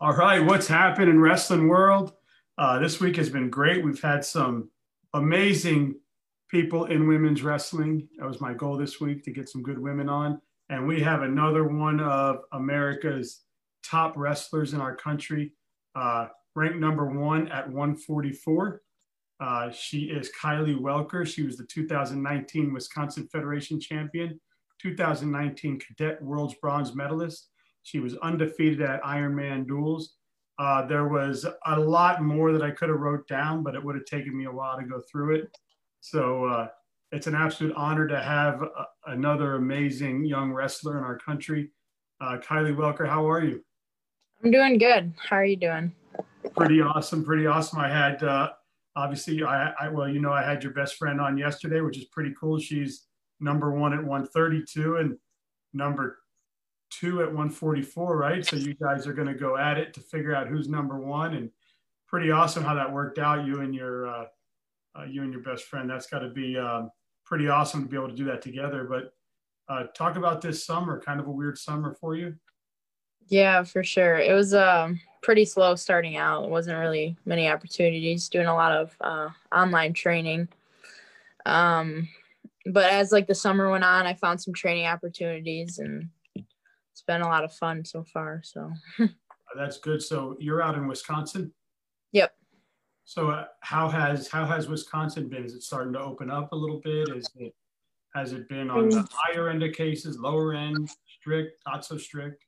All 0.00 0.12
right, 0.12 0.44
what's 0.44 0.66
happened 0.66 1.08
in 1.08 1.20
wrestling 1.20 1.68
world? 1.68 2.14
Uh, 2.58 2.80
this 2.80 2.98
week 2.98 3.14
has 3.14 3.30
been 3.30 3.48
great. 3.48 3.84
We've 3.84 4.02
had 4.02 4.24
some 4.24 4.68
amazing 5.14 5.94
people 6.50 6.86
in 6.86 7.06
women's 7.06 7.44
wrestling. 7.44 8.08
That 8.18 8.26
was 8.26 8.40
my 8.40 8.54
goal 8.54 8.76
this 8.76 9.00
week 9.00 9.22
to 9.22 9.30
get 9.30 9.48
some 9.48 9.62
good 9.62 9.78
women 9.78 10.08
on. 10.08 10.40
And 10.68 10.88
we 10.88 11.00
have 11.02 11.22
another 11.22 11.62
one 11.62 12.00
of 12.00 12.40
America's 12.50 13.42
top 13.84 14.14
wrestlers 14.16 14.72
in 14.72 14.80
our 14.80 14.96
country, 14.96 15.52
uh, 15.94 16.26
ranked 16.56 16.78
number 16.78 17.06
one 17.06 17.46
at 17.52 17.68
144. 17.68 18.82
Uh, 19.38 19.70
she 19.70 20.06
is 20.06 20.28
Kylie 20.38 20.76
Welker. 20.76 21.24
She 21.24 21.44
was 21.44 21.56
the 21.56 21.66
2019 21.66 22.72
Wisconsin 22.72 23.28
Federation 23.28 23.78
champion, 23.78 24.40
2019 24.82 25.78
Cadet 25.78 26.20
World's 26.20 26.54
Bronze 26.54 26.96
medalist. 26.96 27.50
She 27.84 28.00
was 28.00 28.16
undefeated 28.16 28.80
at 28.82 29.02
Ironman 29.02 29.66
duels. 29.66 30.14
Uh, 30.58 30.86
there 30.86 31.06
was 31.06 31.46
a 31.66 31.78
lot 31.78 32.22
more 32.22 32.52
that 32.52 32.62
I 32.62 32.70
could 32.70 32.88
have 32.88 32.98
wrote 32.98 33.28
down, 33.28 33.62
but 33.62 33.74
it 33.74 33.84
would 33.84 33.94
have 33.94 34.06
taken 34.06 34.36
me 34.36 34.46
a 34.46 34.52
while 34.52 34.78
to 34.78 34.84
go 34.84 35.00
through 35.00 35.36
it. 35.36 35.56
So 36.00 36.44
uh, 36.46 36.68
it's 37.12 37.26
an 37.26 37.34
absolute 37.34 37.74
honor 37.76 38.08
to 38.08 38.20
have 38.20 38.62
a, 38.62 38.86
another 39.06 39.56
amazing 39.56 40.24
young 40.24 40.52
wrestler 40.52 40.96
in 40.98 41.04
our 41.04 41.18
country. 41.18 41.70
Uh, 42.20 42.38
Kylie 42.38 42.74
Welker, 42.74 43.06
how 43.06 43.28
are 43.28 43.44
you? 43.44 43.62
I'm 44.42 44.50
doing 44.50 44.78
good. 44.78 45.12
How 45.18 45.36
are 45.36 45.44
you 45.44 45.56
doing? 45.56 45.92
Pretty 46.56 46.80
awesome. 46.80 47.22
Pretty 47.22 47.46
awesome. 47.46 47.80
I 47.80 47.88
had 47.88 48.22
uh, 48.22 48.50
obviously, 48.96 49.42
I, 49.42 49.72
I 49.78 49.88
well, 49.88 50.08
you 50.08 50.20
know, 50.20 50.32
I 50.32 50.42
had 50.42 50.62
your 50.62 50.72
best 50.72 50.96
friend 50.96 51.20
on 51.20 51.36
yesterday, 51.36 51.80
which 51.80 51.98
is 51.98 52.06
pretty 52.06 52.34
cool. 52.40 52.58
She's 52.58 53.06
number 53.40 53.72
one 53.72 53.92
at 53.92 54.02
132 54.02 54.96
and 54.96 55.18
number 55.74 56.18
two 57.00 57.20
at 57.20 57.28
144, 57.28 58.16
right? 58.16 58.44
So 58.44 58.56
you 58.56 58.74
guys 58.74 59.06
are 59.06 59.12
going 59.12 59.28
to 59.28 59.34
go 59.34 59.56
at 59.56 59.78
it 59.78 59.94
to 59.94 60.00
figure 60.00 60.34
out 60.34 60.48
who's 60.48 60.68
number 60.68 60.98
one, 60.98 61.34
and 61.34 61.50
pretty 62.06 62.30
awesome 62.30 62.64
how 62.64 62.74
that 62.74 62.92
worked 62.92 63.18
out. 63.18 63.46
You 63.46 63.60
and 63.60 63.74
your 63.74 64.08
uh, 64.08 64.24
uh, 64.98 65.04
you 65.04 65.22
and 65.22 65.32
your 65.32 65.42
best 65.42 65.64
friend. 65.64 65.88
That's 65.88 66.06
got 66.06 66.20
to 66.20 66.28
be 66.28 66.56
um, 66.56 66.90
pretty 67.24 67.48
awesome 67.48 67.82
to 67.82 67.88
be 67.88 67.96
able 67.96 68.08
to 68.08 68.14
do 68.14 68.24
that 68.26 68.42
together. 68.42 68.84
But 68.84 69.12
uh, 69.72 69.86
talk 69.96 70.16
about 70.16 70.40
this 70.40 70.64
summer, 70.64 71.00
kind 71.00 71.20
of 71.20 71.26
a 71.26 71.30
weird 71.30 71.58
summer 71.58 71.94
for 71.94 72.14
you. 72.14 72.34
Yeah, 73.28 73.62
for 73.62 73.82
sure. 73.82 74.18
It 74.18 74.34
was 74.34 74.54
um, 74.54 75.00
pretty 75.22 75.44
slow 75.44 75.74
starting 75.74 76.16
out. 76.16 76.44
It 76.44 76.50
wasn't 76.50 76.78
really 76.78 77.16
many 77.24 77.48
opportunities. 77.48 78.28
Doing 78.28 78.46
a 78.46 78.54
lot 78.54 78.72
of 78.72 78.96
uh, 79.00 79.28
online 79.54 79.94
training. 79.94 80.48
Um, 81.46 82.08
but 82.66 82.90
as 82.90 83.12
like 83.12 83.26
the 83.26 83.34
summer 83.34 83.70
went 83.70 83.84
on, 83.84 84.06
I 84.06 84.14
found 84.14 84.40
some 84.40 84.54
training 84.54 84.86
opportunities 84.86 85.78
and 85.78 86.08
been 87.06 87.22
a 87.22 87.28
lot 87.28 87.44
of 87.44 87.52
fun 87.52 87.84
so 87.84 88.04
far. 88.04 88.40
So 88.44 88.70
that's 89.56 89.78
good. 89.78 90.02
So 90.02 90.36
you're 90.38 90.62
out 90.62 90.76
in 90.76 90.86
Wisconsin. 90.86 91.52
Yep. 92.12 92.32
So 93.04 93.30
uh, 93.30 93.46
how 93.60 93.88
has 93.88 94.28
how 94.28 94.46
has 94.46 94.68
Wisconsin 94.68 95.28
been? 95.28 95.44
Is 95.44 95.54
it 95.54 95.62
starting 95.62 95.92
to 95.92 96.00
open 96.00 96.30
up 96.30 96.52
a 96.52 96.56
little 96.56 96.80
bit? 96.82 97.08
Is 97.10 97.28
it 97.36 97.54
has 98.14 98.32
it 98.32 98.48
been 98.48 98.70
on 98.70 98.88
the 98.88 99.00
mm. 99.00 99.08
higher 99.12 99.48
end 99.48 99.62
of 99.62 99.72
cases, 99.72 100.18
lower 100.18 100.54
end, 100.54 100.88
strict, 101.18 101.60
not 101.66 101.84
so 101.84 101.98
strict? 101.98 102.44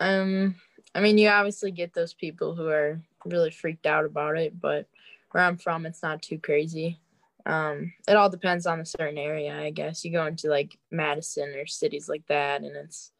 Um, 0.00 0.54
I 0.94 1.00
mean, 1.00 1.18
you 1.18 1.28
obviously 1.28 1.70
get 1.70 1.92
those 1.92 2.14
people 2.14 2.54
who 2.54 2.68
are 2.68 3.00
really 3.24 3.50
freaked 3.50 3.86
out 3.86 4.04
about 4.04 4.38
it, 4.38 4.60
but 4.60 4.86
where 5.32 5.44
I'm 5.44 5.56
from, 5.56 5.86
it's 5.86 6.02
not 6.02 6.22
too 6.22 6.38
crazy. 6.38 6.98
Um, 7.44 7.92
it 8.06 8.16
all 8.16 8.30
depends 8.30 8.66
on 8.66 8.80
a 8.80 8.86
certain 8.86 9.18
area, 9.18 9.58
I 9.58 9.70
guess. 9.70 10.04
You 10.04 10.12
go 10.12 10.26
into 10.26 10.48
like 10.48 10.78
Madison 10.90 11.54
or 11.54 11.66
cities 11.66 12.08
like 12.08 12.26
that, 12.28 12.62
and 12.62 12.76
it's 12.76 13.12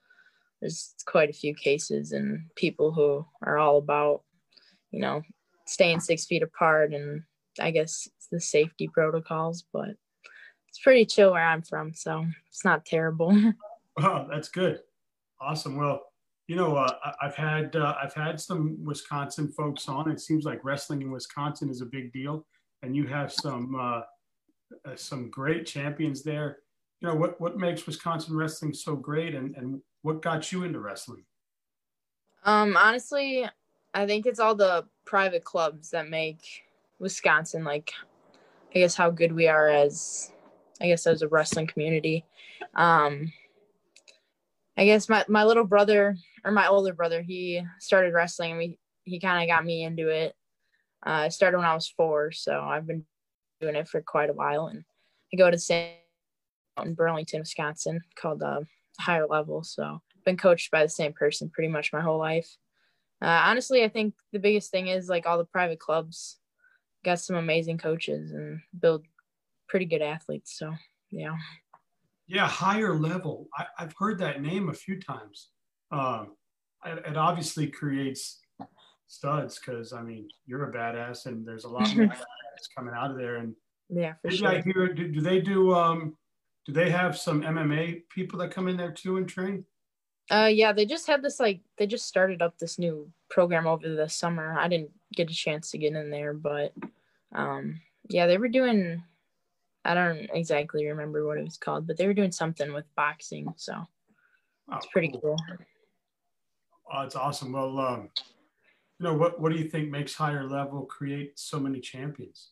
there's 0.63 0.95
quite 1.07 1.29
a 1.29 1.35
few 1.35 1.55
cases 1.55 2.13
and 2.13 2.45
people 2.55 2.93
who 2.93 3.27
are 3.45 3.59
all 3.59 3.79
about, 3.79 4.23
you 4.93 5.01
know, 5.01 5.21
staying 5.67 5.99
six 5.99 6.25
feet 6.25 6.43
apart 6.43 6.95
and 6.95 7.25
I 7.61 7.73
guess 7.73 8.09
the 8.31 8.41
safety 8.41 8.89
protocols, 8.89 9.65
but 9.73 9.91
it's 10.69 10.79
pretty 10.79 11.05
chill 11.05 11.33
where 11.33 11.45
I'm 11.45 11.63
from, 11.63 11.93
so 11.93 12.25
it's 12.49 12.65
not 12.65 12.87
terrible. 12.87 13.37
oh, 14.01 14.27
that's 14.31 14.49
good. 14.49 14.81
Awesome. 15.41 15.77
Well, 15.77 16.01
you 16.47 16.55
know, 16.55 16.77
uh, 16.77 16.97
I've 17.21 17.35
had 17.35 17.75
uh, 17.75 17.97
I've 18.01 18.15
had 18.15 18.41
some 18.41 18.79
Wisconsin 18.85 19.49
folks 19.49 19.89
on. 19.89 20.11
It 20.11 20.21
seems 20.21 20.45
like 20.45 20.65
wrestling 20.65 21.03
in 21.03 21.11
Wisconsin 21.11 21.71
is 21.71 21.81
a 21.81 21.87
big 21.87 22.13
deal, 22.13 22.47
and 22.83 22.95
you 22.95 23.07
have 23.07 23.33
some 23.33 23.75
uh, 23.75 24.01
uh 24.89 24.97
some 24.97 25.29
great 25.29 25.67
champions 25.67 26.23
there. 26.23 26.59
You 27.01 27.09
know, 27.09 27.15
what 27.17 27.41
what 27.41 27.59
makes 27.59 27.87
Wisconsin 27.87 28.37
wrestling 28.37 28.73
so 28.73 28.95
great, 28.95 29.35
and 29.35 29.57
and 29.57 29.81
what 30.03 30.23
got 30.23 30.53
you 30.53 30.65
into 30.65 30.81
wrestling? 30.81 31.25
Um, 32.45 32.77
honestly, 32.77 33.47
I 33.95 34.07
think 34.07 34.27
it's 34.27 34.41
all 34.41 34.55
the 34.55 34.87
private 35.05 35.45
clubs 35.45 35.91
that 35.91 36.09
make 36.09 36.43
Wisconsin 36.99 37.65
like 37.65 37.93
I 38.75 38.79
guess 38.79 38.95
how 38.95 39.11
good 39.11 39.33
we 39.33 39.49
are 39.49 39.69
as 39.69 40.31
I 40.81 40.87
guess 40.87 41.07
as 41.07 41.23
a 41.23 41.29
wrestling 41.29 41.67
community. 41.67 42.25
Um 42.75 43.33
I 44.77 44.87
guess 44.87 45.09
my, 45.09 45.25
my 45.29 45.45
little 45.45 45.65
brother 45.65 46.17
or 46.45 46.51
my 46.51 46.67
older 46.69 46.95
brother, 46.95 47.21
he 47.21 47.63
started 47.79 48.15
wrestling. 48.15 48.57
We 48.57 48.79
he 49.05 49.19
kind 49.21 49.43
of 49.43 49.55
got 49.55 49.65
me 49.65 49.83
into 49.83 50.09
it. 50.09 50.35
Uh, 51.05 51.27
I 51.27 51.29
started 51.29 51.59
when 51.59 51.67
I 51.67 51.75
was 51.75 51.89
four, 51.89 52.31
so 52.31 52.61
I've 52.61 52.87
been 52.87 53.05
doing 53.61 53.75
it 53.75 53.89
for 53.89 54.01
quite 54.01 54.31
a 54.31 54.35
while. 54.35 54.69
And 54.69 54.85
I 55.33 55.37
go 55.37 55.51
to 55.51 55.59
St. 55.59 55.97
in 56.83 56.95
Burlington, 56.95 57.41
Wisconsin, 57.41 58.03
called 58.15 58.45
uh, 58.45 58.61
higher 59.01 59.27
level. 59.27 59.63
So 59.63 59.83
I've 59.85 60.25
been 60.25 60.37
coached 60.37 60.71
by 60.71 60.83
the 60.83 60.89
same 60.89 61.13
person 61.13 61.51
pretty 61.51 61.69
much 61.69 61.93
my 61.93 62.01
whole 62.01 62.19
life. 62.19 62.57
Uh, 63.21 63.43
honestly, 63.45 63.85
I 63.85 63.89
think 63.89 64.15
the 64.33 64.39
biggest 64.39 64.71
thing 64.71 64.89
is 64.89 65.09
like 65.09 65.27
all 65.27 65.39
the 65.39 65.45
private 65.45 65.79
clubs 65.79 66.39
got 67.05 67.21
some 67.21 67.37
amazing 67.37 67.79
coaches 67.79 68.33
and 68.33 68.61
build 68.79 69.05
pretty 69.69 69.87
good 69.87 70.03
athletes. 70.03 70.57
So 70.59 70.75
yeah. 71.11 71.37
Yeah, 72.27 72.49
higher 72.49 72.95
level. 72.95 73.49
I, 73.57 73.67
have 73.77 73.95
heard 73.99 74.19
that 74.19 74.41
name 74.41 74.69
a 74.69 74.75
few 74.75 75.01
times. 75.01 75.51
Um, 75.91 76.37
it, 76.85 77.03
it 77.11 77.17
obviously 77.17 77.67
creates 77.69 78.41
studs 79.07 79.59
because 79.59 79.93
I 79.93 80.03
mean 80.03 80.29
you're 80.47 80.71
a 80.71 80.73
badass 80.73 81.27
and 81.27 81.47
there's 81.47 81.65
a 81.65 81.69
lot 81.69 81.91
of 81.91 81.97
more 81.97 82.15
coming 82.77 82.95
out 82.97 83.11
of 83.11 83.19
there. 83.19 83.37
And 83.37 83.55
yeah, 83.89 84.15
for 84.23 84.31
sure. 84.31 84.49
I 84.49 84.63
hear, 84.63 84.93
do, 84.93 85.09
do 85.09 85.21
they 85.21 85.41
do 85.41 85.75
um, 85.75 86.17
do 86.65 86.73
they 86.73 86.91
have 86.91 87.19
some 87.19 87.43
MMA 87.43 88.03
people 88.09 88.39
that 88.39 88.53
come 88.53 88.69
in 88.69 88.77
there 88.77 88.93
too 88.93 89.17
and 89.17 89.29
train? 89.29 89.65
Uh, 90.31 90.51
yeah, 90.53 90.73
they 90.73 90.87
just 90.87 91.07
had 91.07 91.23
this 91.23 91.41
like 91.41 91.61
they 91.77 91.87
just 91.87 92.07
started 92.07 92.43
up 92.43 92.59
this 92.59 92.79
new 92.79 93.11
program 93.29 93.67
over 93.67 93.89
the 93.89 94.09
summer. 94.09 94.57
I 94.59 94.69
didn't 94.69 94.91
get 95.15 95.31
a 95.31 95.35
chance 95.35 95.71
to 95.71 95.79
get 95.79 95.95
in 95.95 96.11
there, 96.11 96.33
but 96.33 96.73
um, 97.35 97.81
yeah, 98.09 98.27
they 98.27 98.39
were 98.39 98.49
doing. 98.49 99.03
I 99.85 99.95
don't 99.95 100.31
exactly 100.33 100.87
remember 100.87 101.27
what 101.27 101.39
it 101.39 101.45
was 101.45 101.57
called, 101.57 101.89
but 101.89 101.97
they 101.97 102.07
were 102.07 102.15
doing 102.15 102.31
something 102.31 102.73
with 102.73 102.85
boxing, 102.95 103.53
so 103.57 103.75
oh, 104.71 104.77
it's 104.77 104.87
pretty 104.87 105.09
cool. 105.09 105.21
cool. 105.21 105.37
Oh, 106.93 107.03
it's 107.03 107.17
awesome. 107.17 107.53
Well, 107.53 107.79
um, 107.81 108.09
you 108.99 109.05
know 109.05 109.15
what? 109.15 109.41
What 109.41 109.53
do 109.53 109.59
you 109.59 109.69
think 109.69 109.91
makes 109.91 110.15
higher 110.15 110.49
level 110.49 110.85
create 110.85 111.39
so 111.39 111.59
many 111.59 111.81
champions? 111.81 112.51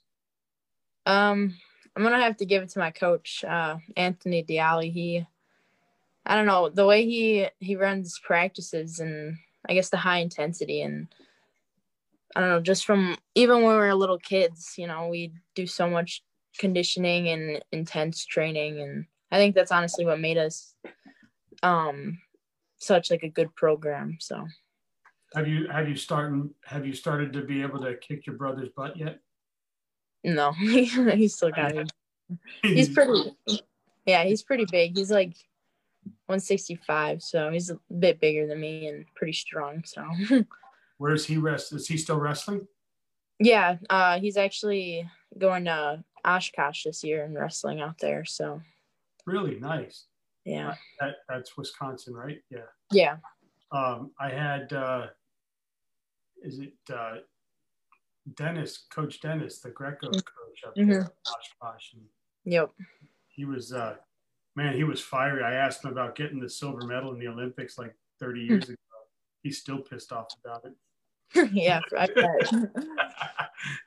Um, 1.07 1.55
I'm 1.97 2.03
gonna 2.03 2.21
have 2.21 2.37
to 2.39 2.47
give 2.47 2.63
it 2.63 2.71
to 2.71 2.79
my 2.79 2.91
coach, 2.91 3.45
uh, 3.45 3.77
Anthony 3.97 4.45
Diali. 4.45 4.93
He, 4.93 5.27
I 6.25 6.37
don't 6.37 6.47
know, 6.47 6.69
the 6.69 6.87
way 6.87 7.05
he 7.05 7.49
he 7.59 7.77
runs 7.77 8.19
practices 8.19 9.01
and 9.01 9.37
I 9.69 9.75
guess 9.75 9.91
the 9.91 9.97
high 9.97 10.19
intensity 10.19 10.83
and 10.83 11.09
I 12.35 12.41
don't 12.41 12.49
know, 12.51 12.61
just 12.61 12.85
from 12.85 13.17
even 13.35 13.63
when 13.63 13.73
we 13.73 13.79
were 13.79 13.95
little 13.95 14.19
kids, 14.19 14.75
you 14.79 14.87
know, 14.87 15.09
we 15.09 15.33
do 15.55 15.67
so 15.67 15.91
much 15.91 16.23
conditioning 16.59 17.29
and 17.29 17.63
intense 17.73 18.25
training, 18.25 18.81
and 18.81 19.07
I 19.33 19.37
think 19.39 19.55
that's 19.55 19.73
honestly 19.73 20.05
what 20.05 20.21
made 20.21 20.39
us 20.39 20.75
um 21.63 22.19
such 22.79 23.11
like 23.11 23.23
a 23.23 23.29
good 23.29 23.55
program. 23.55 24.17
So. 24.21 24.47
Have 25.35 25.47
you 25.47 25.69
have 25.69 25.89
you 25.89 25.97
started 25.97 26.51
have 26.65 26.85
you 26.85 26.93
started 26.93 27.33
to 27.35 27.43
be 27.43 27.63
able 27.63 27.81
to 27.81 27.97
kick 27.97 28.27
your 28.27 28.37
brother's 28.37 28.71
butt 28.77 28.97
yet? 28.97 29.21
No, 30.25 30.53
he's 30.53 31.35
still 31.35 31.51
got 31.51 31.75
it. 31.75 31.93
He's 32.63 32.89
pretty. 32.95 33.37
Yeah, 34.07 34.25
he's 34.25 34.43
pretty 34.43 34.67
big. 34.71 34.97
He's 34.97 35.11
like 35.11 35.35
165, 36.27 37.23
so 37.23 37.51
he's 37.51 37.71
a 37.71 37.79
bit 37.99 38.21
bigger 38.21 38.47
than 38.47 38.61
me 38.61 38.89
and 38.89 39.05
pretty 39.15 39.33
strong. 39.33 39.83
So. 39.85 40.05
Where's 40.99 41.27
he 41.27 41.39
rest? 41.39 41.73
Is 41.73 41.87
he 41.87 41.97
still 41.97 42.19
wrestling? 42.19 42.67
Yeah, 43.39 43.77
uh, 43.89 44.21
he's 44.21 44.37
actually 44.37 45.09
going 45.39 45.65
to 45.65 46.05
Oshkosh 46.25 46.85
this 46.85 47.03
year 47.03 47.25
and 47.25 47.35
wrestling 47.35 47.81
out 47.81 47.99
there. 47.99 48.25
So. 48.25 48.61
Really 49.27 49.59
nice. 49.59 50.07
Yeah. 50.45 50.75
That, 50.99 51.17
that's 51.29 51.57
Wisconsin, 51.57 52.15
right? 52.15 52.43
Yeah. 52.51 52.69
Yeah. 52.93 53.17
Um, 53.73 54.11
I 54.19 54.29
had. 54.31 54.73
Uh, 54.73 55.07
is 56.43 56.59
it 56.59 56.73
uh, 56.93 57.17
Dennis, 58.35 58.87
Coach 58.91 59.21
Dennis, 59.21 59.61
the 59.61 59.71
Greco 59.71 60.09
mm-hmm. 60.09 60.19
coach 60.19 60.65
up 60.67 60.77
mm-hmm. 60.77 60.91
there, 60.91 61.13
Oshkosh. 61.27 61.95
Yep. 62.45 62.71
He 63.29 63.45
was, 63.45 63.73
uh, 63.73 63.97
man, 64.57 64.75
he 64.75 64.85
was 64.85 65.01
fiery. 65.01 65.43
I 65.43 65.55
asked 65.55 65.85
him 65.85 65.93
about 65.93 66.17
getting 66.17 66.41
the 66.41 66.49
silver 66.49 66.87
medal 66.87 67.13
in 67.13 67.19
the 67.19 67.29
Olympics 67.29 67.79
like 67.79 67.95
30 68.21 68.41
years 68.41 68.65
mm-hmm. 68.65 68.73
ago. 68.73 68.79
he's 69.43 69.59
still 69.59 69.79
pissed 69.79 70.13
off 70.13 70.29
about 70.45 70.65
it. 70.65 70.75
yeah, 71.53 71.81
I 71.97 72.07
bet. 72.07 72.53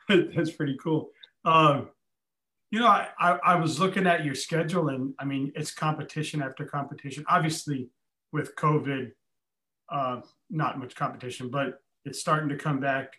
That's 0.36 0.52
pretty 0.52 0.78
cool. 0.82 1.12
Um, 1.46 1.90
you 2.72 2.80
know, 2.80 2.88
I, 2.88 3.10
I, 3.20 3.32
I, 3.44 3.56
was 3.56 3.80
looking 3.80 4.08
at 4.08 4.26
your 4.26 4.34
schedule, 4.34 4.90
and 4.90 5.14
I 5.20 5.26
mean, 5.26 5.52
it's 5.56 5.72
competition 5.72 6.42
after 6.42 6.66
competition. 6.66 7.26
Obviously, 7.28 7.90
with 8.32 8.56
COVID, 8.56 9.12
uh, 9.90 10.22
not 10.50 10.80
much 10.80 10.96
competition, 10.96 11.50
but 11.50 11.82
it's 12.06 12.20
starting 12.20 12.50
to 12.50 12.56
come 12.56 12.80
back, 12.80 13.14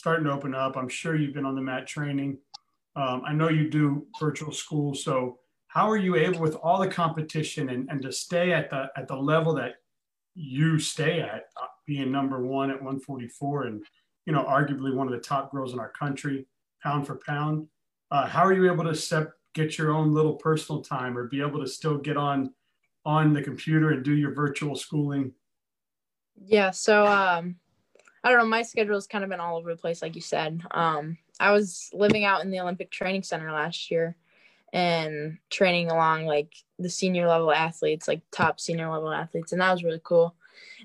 starting 0.00 0.24
to 0.24 0.32
open 0.32 0.54
up. 0.54 0.78
I'm 0.78 0.88
sure 0.88 1.14
you've 1.14 1.34
been 1.34 1.44
on 1.44 1.54
the 1.54 1.60
mat 1.60 1.86
training. 1.86 2.38
Um, 2.96 3.20
I 3.26 3.34
know 3.34 3.50
you 3.50 3.68
do 3.68 4.06
virtual 4.18 4.50
school, 4.50 4.94
so 4.94 5.38
how 5.68 5.90
are 5.90 5.98
you 5.98 6.16
able 6.16 6.40
with 6.40 6.54
all 6.54 6.80
the 6.80 6.88
competition 6.88 7.68
and, 7.68 7.86
and 7.90 8.00
to 8.00 8.10
stay 8.10 8.50
at 8.54 8.70
the 8.70 8.86
at 8.96 9.06
the 9.08 9.14
level 9.14 9.54
that 9.54 9.74
you 10.34 10.78
stay 10.78 11.20
at 11.20 11.42
uh, 11.60 11.66
being 11.86 12.10
number 12.10 12.46
one 12.46 12.70
at 12.70 12.76
144 12.76 13.64
and 13.64 13.84
you 14.24 14.32
know 14.32 14.42
arguably 14.44 14.94
one 14.94 15.06
of 15.06 15.12
the 15.12 15.20
top 15.20 15.52
girls 15.52 15.74
in 15.74 15.78
our 15.78 15.90
country 15.90 16.46
pound 16.82 17.06
for 17.06 17.20
pound 17.26 17.66
uh, 18.10 18.26
how 18.26 18.42
are 18.42 18.54
you 18.54 18.72
able 18.72 18.84
to 18.84 18.94
set, 18.94 19.28
get 19.54 19.76
your 19.76 19.92
own 19.92 20.14
little 20.14 20.34
personal 20.34 20.80
time 20.80 21.16
or 21.16 21.28
be 21.28 21.42
able 21.42 21.60
to 21.60 21.68
still 21.68 21.98
get 21.98 22.16
on 22.16 22.52
on 23.04 23.34
the 23.34 23.42
computer 23.42 23.90
and 23.90 24.02
do 24.02 24.14
your 24.14 24.32
virtual 24.32 24.74
schooling 24.74 25.30
yeah 26.42 26.70
so 26.70 27.06
um 27.06 27.54
i 28.24 28.30
don't 28.30 28.38
know 28.38 28.46
my 28.46 28.62
schedule 28.62 28.94
has 28.94 29.06
kind 29.06 29.24
of 29.24 29.30
been 29.30 29.40
all 29.40 29.56
over 29.56 29.74
the 29.74 29.80
place 29.80 30.02
like 30.02 30.14
you 30.14 30.20
said 30.20 30.62
um 30.72 31.16
i 31.38 31.50
was 31.50 31.90
living 31.92 32.24
out 32.24 32.42
in 32.42 32.50
the 32.50 32.60
olympic 32.60 32.90
training 32.90 33.22
center 33.22 33.52
last 33.52 33.90
year 33.90 34.16
and 34.72 35.38
training 35.50 35.90
along 35.90 36.26
like 36.26 36.54
the 36.78 36.90
senior 36.90 37.26
level 37.26 37.52
athletes, 37.52 38.06
like 38.06 38.22
top 38.30 38.60
senior 38.60 38.90
level 38.90 39.12
athletes, 39.12 39.52
and 39.52 39.60
that 39.60 39.72
was 39.72 39.84
really 39.84 40.00
cool. 40.02 40.34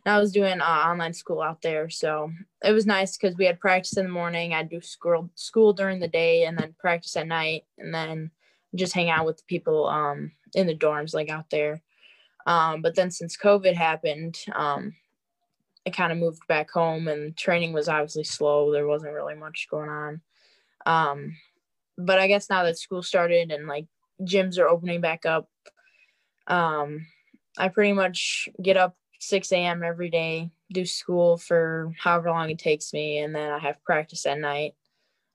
And 0.05 0.13
I 0.13 0.19
was 0.19 0.31
doing 0.31 0.61
uh, 0.61 0.65
online 0.65 1.13
school 1.13 1.41
out 1.41 1.61
there, 1.61 1.89
so 1.89 2.31
it 2.63 2.71
was 2.71 2.85
nice 2.85 3.17
because 3.17 3.37
we 3.37 3.45
had 3.45 3.59
practice 3.59 3.97
in 3.97 4.05
the 4.05 4.11
morning. 4.11 4.53
I'd 4.53 4.69
do 4.69 4.81
school 4.81 5.29
school 5.35 5.73
during 5.73 5.99
the 5.99 6.07
day, 6.07 6.45
and 6.45 6.57
then 6.57 6.75
practice 6.79 7.15
at 7.15 7.27
night, 7.27 7.65
and 7.77 7.93
then 7.93 8.31
just 8.75 8.93
hang 8.93 9.09
out 9.09 9.25
with 9.25 9.37
the 9.37 9.43
people 9.47 9.87
um, 9.87 10.31
in 10.53 10.67
the 10.67 10.75
dorms, 10.75 11.13
like 11.13 11.29
out 11.29 11.49
there. 11.49 11.81
Um, 12.47 12.81
but 12.81 12.95
then 12.95 13.09
since 13.11 13.37
COVID 13.37 13.73
happened, 13.73 14.37
um, 14.53 14.93
I 15.85 15.91
kind 15.91 16.11
of 16.11 16.17
moved 16.17 16.47
back 16.47 16.71
home, 16.71 17.07
and 17.07 17.35
training 17.37 17.73
was 17.73 17.87
obviously 17.87 18.23
slow. 18.23 18.71
There 18.71 18.87
wasn't 18.87 19.13
really 19.13 19.35
much 19.35 19.67
going 19.69 19.89
on. 19.89 20.21
Um, 20.85 21.37
but 21.97 22.19
I 22.19 22.27
guess 22.27 22.49
now 22.49 22.63
that 22.63 22.77
school 22.77 23.03
started 23.03 23.51
and 23.51 23.67
like 23.67 23.85
gyms 24.21 24.57
are 24.57 24.67
opening 24.67 25.01
back 25.01 25.25
up, 25.25 25.49
um, 26.47 27.05
I 27.57 27.69
pretty 27.69 27.93
much 27.93 28.49
get 28.61 28.77
up 28.77 28.95
6 29.19 29.51
a.m. 29.51 29.83
every 29.83 30.09
day, 30.09 30.51
do 30.71 30.85
school 30.85 31.37
for 31.37 31.91
however 31.99 32.29
long 32.29 32.49
it 32.49 32.59
takes 32.59 32.93
me, 32.93 33.19
and 33.19 33.35
then 33.35 33.51
I 33.51 33.59
have 33.59 33.83
practice 33.83 34.25
at 34.25 34.39
night. 34.39 34.73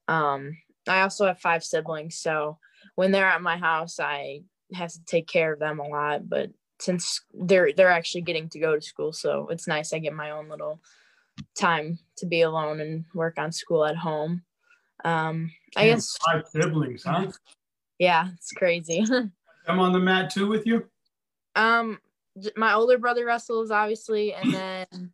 Um, 0.09 0.57
I 0.89 1.03
also 1.03 1.27
have 1.27 1.41
five 1.41 1.65
siblings, 1.65 2.17
so 2.17 2.59
when 2.95 3.13
they're 3.13 3.27
at 3.27 3.43
my 3.43 3.57
house, 3.57 4.01
I 4.01 4.43
have 4.75 4.93
to 4.93 5.05
take 5.05 5.27
care 5.27 5.53
of 5.53 5.59
them 5.59 5.79
a 5.79 5.87
lot. 5.87 6.29
But 6.29 6.51
since 6.81 7.23
they're 7.33 7.73
they're 7.73 7.91
actually 7.91 8.23
getting 8.23 8.49
to 8.51 8.59
go 8.59 8.75
to 8.75 8.81
school, 8.81 9.13
so 9.13 9.49
it's 9.49 9.69
nice 9.69 9.93
I 9.93 9.99
get 9.99 10.15
my 10.15 10.31
own 10.31 10.49
little 10.49 10.81
time 11.59 11.99
to 12.17 12.27
be 12.27 12.43
alone 12.43 12.81
and 12.81 13.05
work 13.15 13.39
on 13.39 13.53
school 13.53 13.85
at 13.85 13.97
home. 13.97 14.43
Um, 15.05 15.51
I 15.77 15.87
guess 15.87 16.17
five 16.25 16.47
siblings, 16.49 17.05
huh? 17.05 17.31
Yeah, 17.99 18.29
it's 18.35 18.53
crazy. 18.53 19.05
I'm 19.69 19.79
on 19.79 19.93
the 19.93 19.99
mat 19.99 20.31
too 20.31 20.47
with 20.47 20.67
you. 20.67 20.87
Um, 21.55 21.99
my 22.57 22.75
older 22.75 22.99
brother 22.99 23.25
wrestles 23.25 23.71
obviously, 23.71 24.35
and 24.35 24.55
then 24.55 25.13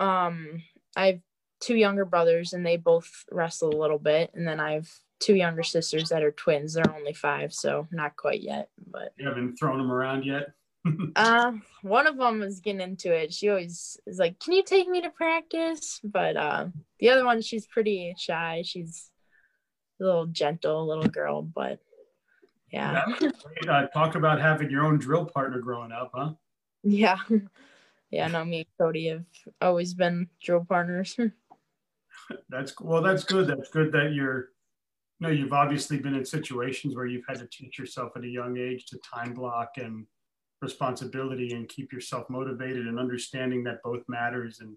um, 0.00 0.62
I 0.96 1.06
have 1.06 1.20
two 1.60 1.76
younger 1.76 2.04
brothers, 2.04 2.52
and 2.52 2.64
they 2.64 2.76
both 2.76 3.24
wrestle 3.30 3.74
a 3.74 3.80
little 3.80 3.98
bit, 3.98 4.30
and 4.34 4.46
then 4.46 4.60
I 4.60 4.72
have 4.72 4.88
two 5.20 5.34
younger 5.34 5.62
sisters 5.62 6.10
that 6.10 6.22
are 6.22 6.32
twins. 6.32 6.74
They're 6.74 6.94
only 6.94 7.14
five, 7.14 7.52
so 7.52 7.88
not 7.90 8.16
quite 8.16 8.42
yet, 8.42 8.68
but 8.86 9.12
you 9.16 9.26
haven't 9.26 9.56
thrown 9.56 9.78
them 9.78 9.90
around 9.90 10.24
yet. 10.24 10.52
uh, 11.16 11.52
one 11.82 12.06
of 12.06 12.16
them 12.16 12.42
is 12.42 12.60
getting 12.60 12.80
into 12.80 13.12
it. 13.12 13.32
She 13.32 13.48
always 13.48 13.98
is 14.06 14.18
like, 14.18 14.38
"Can 14.38 14.52
you 14.52 14.62
take 14.62 14.88
me 14.88 15.00
to 15.02 15.10
practice?" 15.10 16.00
But 16.04 16.36
uh, 16.36 16.66
the 16.98 17.10
other 17.10 17.24
one, 17.24 17.40
she's 17.40 17.66
pretty 17.66 18.14
shy. 18.18 18.62
She's 18.64 19.10
a 20.00 20.04
little 20.04 20.26
gentle 20.26 20.86
little 20.86 21.08
girl, 21.08 21.42
but 21.42 21.78
yeah. 22.70 23.04
uh, 23.68 23.86
talk 23.88 24.14
about 24.14 24.40
having 24.40 24.70
your 24.70 24.84
own 24.84 24.98
drill 24.98 25.24
partner 25.24 25.60
growing 25.60 25.92
up, 25.92 26.10
huh? 26.14 26.32
Yeah, 26.82 27.18
yeah. 28.10 28.26
No, 28.28 28.44
me 28.44 28.58
and 28.58 28.66
Cody 28.78 29.08
have 29.08 29.24
always 29.60 29.94
been 29.94 30.28
drill 30.42 30.66
partners. 30.68 31.16
that's 32.48 32.78
well. 32.80 33.02
That's 33.02 33.24
good. 33.24 33.46
That's 33.46 33.70
good 33.70 33.92
that 33.92 34.12
you're. 34.12 34.50
You 35.20 35.28
know, 35.28 35.32
you've 35.32 35.52
obviously 35.52 35.98
been 35.98 36.16
in 36.16 36.24
situations 36.24 36.96
where 36.96 37.06
you've 37.06 37.24
had 37.28 37.38
to 37.38 37.46
teach 37.46 37.78
yourself 37.78 38.12
at 38.16 38.24
a 38.24 38.28
young 38.28 38.58
age 38.58 38.86
to 38.86 38.98
time 38.98 39.32
block 39.32 39.74
and 39.76 40.06
responsibility 40.64 41.52
and 41.52 41.68
keep 41.68 41.92
yourself 41.92 42.28
motivated 42.28 42.86
and 42.86 42.98
understanding 42.98 43.62
that 43.64 43.82
both 43.84 44.02
matters 44.08 44.60
and 44.60 44.76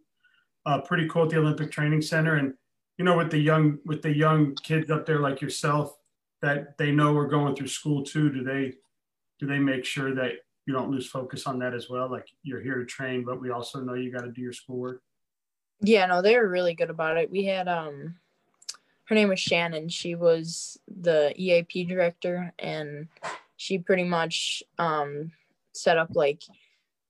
uh, 0.66 0.82
pretty 0.82 1.08
cool 1.08 1.24
at 1.24 1.30
the 1.30 1.38
Olympic 1.38 1.72
Training 1.72 2.02
Center. 2.02 2.36
And 2.36 2.54
you 2.98 3.06
know 3.06 3.18
with 3.18 3.32
the 3.32 3.38
young 3.38 3.80
with 3.86 4.02
the 4.02 4.16
young 4.16 4.56
kids 4.56 4.92
up 4.92 5.06
there 5.06 5.20
like 5.20 5.42
yourself 5.42 5.96
that 6.42 6.78
they 6.78 6.92
know 6.92 7.14
we're 7.14 7.28
going 7.28 7.56
through 7.56 7.68
school 7.68 8.04
too 8.04 8.30
do 8.30 8.44
they 8.44 8.74
do 9.40 9.46
they 9.46 9.60
make 9.60 9.86
sure 9.86 10.14
that 10.16 10.34
you 10.66 10.74
don't 10.74 10.92
lose 10.92 11.08
focus 11.08 11.48
on 11.48 11.60
that 11.60 11.74
as 11.74 11.90
well? 11.90 12.12
Like 12.12 12.28
you're 12.44 12.62
here 12.62 12.80
to 12.80 12.86
train 12.86 13.24
but 13.24 13.40
we 13.40 13.52
also 13.52 13.80
know 13.80 13.94
you 13.94 14.12
got 14.12 14.24
to 14.24 14.32
do 14.32 14.42
your 14.42 14.54
schoolwork. 14.54 15.02
Yeah 15.82 16.06
no 16.08 16.22
they 16.22 16.36
were 16.36 16.50
really 16.50 16.74
good 16.74 16.90
about 16.90 17.18
it. 17.18 17.32
We 17.32 17.46
had 17.46 17.68
um 17.68 18.16
her 19.06 19.16
name 19.16 19.30
was 19.30 19.40
shannon. 19.40 19.90
She 19.90 20.16
was 20.16 20.78
the 20.88 21.34
eap 21.36 21.88
director 21.88 22.54
and 22.60 23.08
she 23.56 23.78
pretty 23.78 24.04
much 24.04 24.64
um 24.80 25.32
set 25.78 25.98
up 25.98 26.10
like 26.16 26.42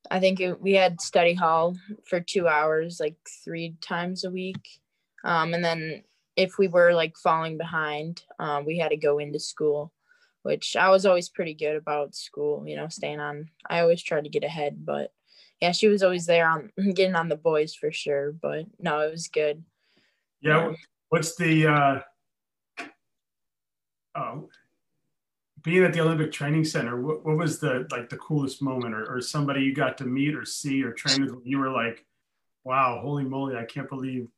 I 0.09 0.19
think 0.19 0.39
it, 0.39 0.61
we 0.61 0.73
had 0.73 1.01
study 1.01 1.33
hall 1.33 1.75
for 2.05 2.19
two 2.19 2.47
hours, 2.47 2.99
like 2.99 3.15
three 3.43 3.75
times 3.81 4.23
a 4.23 4.31
week. 4.31 4.79
Um, 5.23 5.53
and 5.53 5.63
then 5.63 6.03
if 6.35 6.57
we 6.57 6.67
were 6.67 6.93
like 6.93 7.17
falling 7.17 7.57
behind, 7.57 8.23
um, 8.39 8.65
we 8.65 8.77
had 8.77 8.89
to 8.89 8.97
go 8.97 9.19
into 9.19 9.39
school, 9.39 9.91
which 10.43 10.75
I 10.75 10.89
was 10.89 11.05
always 11.05 11.29
pretty 11.29 11.53
good 11.53 11.75
about 11.75 12.15
school, 12.15 12.63
you 12.67 12.75
know, 12.75 12.87
staying 12.87 13.19
on. 13.19 13.49
I 13.69 13.79
always 13.81 14.01
tried 14.03 14.23
to 14.25 14.29
get 14.29 14.43
ahead, 14.43 14.85
but 14.85 15.11
yeah, 15.61 15.71
she 15.71 15.87
was 15.87 16.03
always 16.03 16.25
there 16.25 16.47
on 16.47 16.71
getting 16.93 17.15
on 17.15 17.29
the 17.29 17.35
boys 17.35 17.73
for 17.73 17.91
sure. 17.91 18.31
But 18.31 18.65
no, 18.79 18.99
it 19.01 19.11
was 19.11 19.27
good. 19.27 19.63
Yeah. 20.41 20.73
What's 21.09 21.35
the, 21.35 21.67
uh, 21.67 21.99
oh, 24.15 24.49
being 25.67 25.83
at 25.83 25.93
the 25.93 26.01
Olympic 26.01 26.31
Training 26.31 26.63
Center, 26.63 26.99
what, 26.99 27.25
what 27.25 27.37
was 27.37 27.59
the 27.59 27.87
like 27.91 28.09
the 28.09 28.17
coolest 28.17 28.61
moment, 28.61 28.95
or, 28.95 29.05
or 29.05 29.21
somebody 29.21 29.61
you 29.61 29.73
got 29.73 29.97
to 29.99 30.05
meet 30.05 30.33
or 30.33 30.45
see 30.45 30.81
or 30.81 30.93
train 30.93 31.25
with? 31.25 31.35
You 31.43 31.59
were 31.59 31.69
like, 31.69 32.05
"Wow, 32.63 32.99
holy 33.01 33.25
moly! 33.25 33.55
I 33.55 33.65
can't 33.65 33.89
believe 33.89 34.29